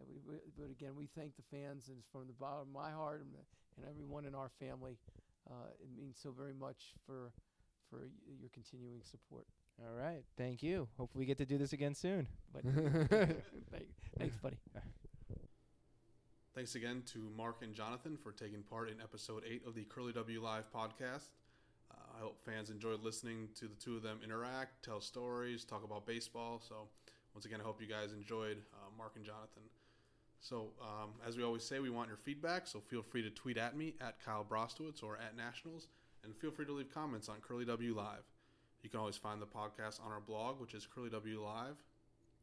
we, 0.09 0.17
we, 0.27 0.39
but 0.59 0.71
again, 0.71 0.97
we 0.97 1.07
thank 1.17 1.37
the 1.37 1.43
fans, 1.51 1.89
and 1.89 1.99
it's 1.99 2.09
from 2.11 2.27
the 2.27 2.33
bottom 2.33 2.63
of 2.63 2.73
my 2.73 2.91
heart 2.91 3.21
and, 3.23 3.31
and 3.77 3.87
everyone 3.89 4.25
in 4.25 4.35
our 4.35 4.51
family. 4.61 4.99
Uh, 5.51 5.69
it 5.81 5.89
means 5.97 6.19
so 6.21 6.31
very 6.33 6.55
much 6.55 6.95
for 7.07 7.33
for 7.91 8.09
y- 8.27 8.35
your 8.41 8.51
continuing 8.53 9.03
support. 9.05 9.47
All 9.81 9.95
right. 9.95 10.23
Thank 10.39 10.63
you. 10.63 10.89
Hopefully, 10.99 11.23
we 11.23 11.27
get 11.27 11.39
to 11.39 11.47
do 11.47 11.59
this 11.59 11.73
again 11.73 11.95
soon. 11.95 12.27
But 12.53 12.63
thank, 13.71 13.87
thanks, 14.19 14.37
buddy. 14.39 14.57
Thanks 16.55 16.77
again 16.77 17.03
to 17.13 17.19
Mark 17.37 17.63
and 17.63 17.75
Jonathan 17.75 18.17
for 18.17 18.31
taking 18.31 18.63
part 18.63 18.89
in 18.89 19.01
episode 19.01 19.43
8 19.45 19.63
of 19.67 19.75
the 19.75 19.83
Curly 19.85 20.13
W 20.13 20.41
Live 20.41 20.71
podcast. 20.73 21.31
Uh, 21.91 21.97
I 22.17 22.21
hope 22.21 22.39
fans 22.47 22.71
enjoyed 22.71 23.03
listening 23.03 23.49
to 23.57 23.67
the 23.67 23.75
two 23.75 23.97
of 23.97 24.05
them 24.05 24.21
interact, 24.23 24.85
tell 24.85 25.01
stories, 25.01 25.65
talk 25.65 25.83
about 25.83 26.07
baseball. 26.07 26.63
So, 26.67 26.87
once 27.35 27.45
again, 27.45 27.61
I 27.61 27.65
hope 27.65 27.81
you 27.81 27.89
guys 27.89 28.13
enjoyed 28.13 28.59
uh, 28.73 28.87
Mark 28.97 29.15
and 29.17 29.25
Jonathan. 29.25 29.65
So, 30.45 30.73
um, 30.83 31.13
as 31.27 31.39
we 31.39 31.43
always 31.43 31.65
say, 31.65 31.81
we 31.81 31.89
want 31.89 32.09
your 32.09 32.19
feedback, 32.19 32.67
so 32.67 32.79
feel 32.79 33.01
free 33.01 33.23
to 33.23 33.31
tweet 33.31 33.57
at 33.57 33.79
me 33.79 33.95
at 34.03 34.23
Kyle 34.23 34.45
Brostowitz 34.45 35.03
or 35.03 35.17
at 35.17 35.35
Nationals, 35.35 35.89
and 36.23 36.37
feel 36.37 36.51
free 36.51 36.67
to 36.67 36.73
leave 36.73 36.93
comments 36.93 37.31
on 37.31 37.37
Curly 37.41 37.65
W 37.65 37.95
Live. 37.97 38.25
You 38.83 38.91
can 38.91 39.01
always 39.01 39.17
find 39.17 39.41
the 39.41 39.47
podcast 39.47 40.05
on 40.05 40.13
our 40.13 40.21
blog, 40.21 40.61
which 40.61 40.75
is 40.75 40.87
Curly 40.87 41.09
W 41.09 41.43
Live, 41.43 41.77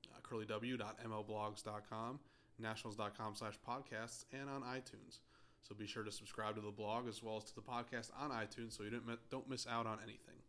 uh, 0.08 0.20
curlyw.mlblogs.com, 0.28 2.20
nationals.com 2.58 3.36
slash 3.36 3.60
podcasts, 3.70 4.26
and 4.34 4.50
on 4.50 4.64
iTunes. 4.64 5.20
So 5.62 5.76
be 5.76 5.86
sure 5.86 6.02
to 6.02 6.12
subscribe 6.12 6.56
to 6.56 6.62
the 6.62 6.72
blog 6.72 7.08
as 7.08 7.22
well 7.22 7.38
as 7.38 7.44
to 7.44 7.54
the 7.54 7.62
podcast 7.62 8.10
on 8.20 8.32
iTunes 8.32 8.76
so 8.76 8.82
you 8.82 8.90
don't, 8.90 9.30
don't 9.30 9.48
miss 9.48 9.68
out 9.68 9.86
on 9.86 10.00
anything. 10.02 10.42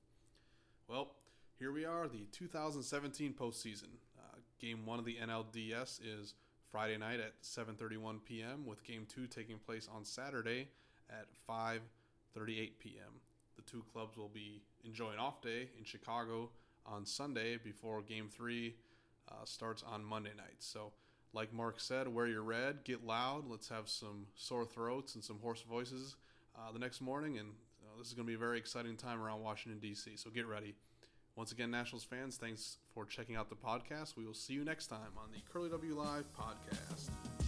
Well, 0.88 1.16
here 1.58 1.70
we 1.70 1.84
are, 1.84 2.08
the 2.08 2.24
2017 2.32 3.34
postseason. 3.38 3.98
Uh, 4.18 4.38
game 4.58 4.86
one 4.86 4.98
of 4.98 5.04
the 5.04 5.18
NLDS 5.22 6.00
is 6.02 6.32
Friday 6.72 6.96
night 6.96 7.20
at 7.20 7.42
7:31 7.42 8.24
p.m. 8.24 8.64
with 8.64 8.82
Game 8.82 9.06
two 9.06 9.26
taking 9.26 9.58
place 9.58 9.90
on 9.94 10.06
Saturday 10.06 10.68
at 11.10 11.26
5:38 11.46 12.78
p.m. 12.78 13.20
The 13.56 13.62
two 13.62 13.84
clubs 13.92 14.16
will 14.16 14.30
be 14.30 14.62
enjoying 14.82 15.18
off 15.18 15.42
day 15.42 15.68
in 15.78 15.84
Chicago 15.84 16.48
on 16.86 17.04
Sunday 17.04 17.58
before 17.62 18.00
Game 18.00 18.30
three 18.34 18.76
uh, 19.30 19.44
starts 19.44 19.84
on 19.86 20.02
Monday 20.02 20.32
night. 20.34 20.56
So, 20.60 20.92
like 21.34 21.52
Mark 21.52 21.78
said, 21.78 22.08
wear 22.08 22.26
your 22.26 22.42
red, 22.42 22.84
get 22.84 23.04
loud. 23.04 23.44
Let's 23.46 23.68
have 23.68 23.90
some 23.90 24.28
sore 24.34 24.64
throats 24.64 25.14
and 25.14 25.22
some 25.22 25.40
hoarse 25.40 25.60
voices 25.60 26.16
uh, 26.56 26.72
the 26.72 26.78
next 26.78 27.02
morning, 27.02 27.36
and 27.36 27.50
uh, 27.82 27.98
this 27.98 28.08
is 28.08 28.14
going 28.14 28.26
to 28.26 28.30
be 28.30 28.36
a 28.36 28.38
very 28.38 28.56
exciting 28.56 28.96
time 28.96 29.20
around 29.20 29.42
Washington 29.42 29.78
D.C. 29.78 30.16
So 30.16 30.30
get 30.30 30.46
ready. 30.46 30.74
Once 31.34 31.50
again, 31.50 31.70
Nationals 31.70 32.04
fans, 32.04 32.36
thanks 32.36 32.76
for 32.92 33.06
checking 33.06 33.36
out 33.36 33.48
the 33.48 33.56
podcast. 33.56 34.16
We 34.16 34.26
will 34.26 34.34
see 34.34 34.52
you 34.52 34.64
next 34.64 34.88
time 34.88 35.16
on 35.16 35.30
the 35.32 35.40
Curly 35.50 35.70
W 35.70 35.94
Live 35.94 36.26
podcast. 36.38 37.41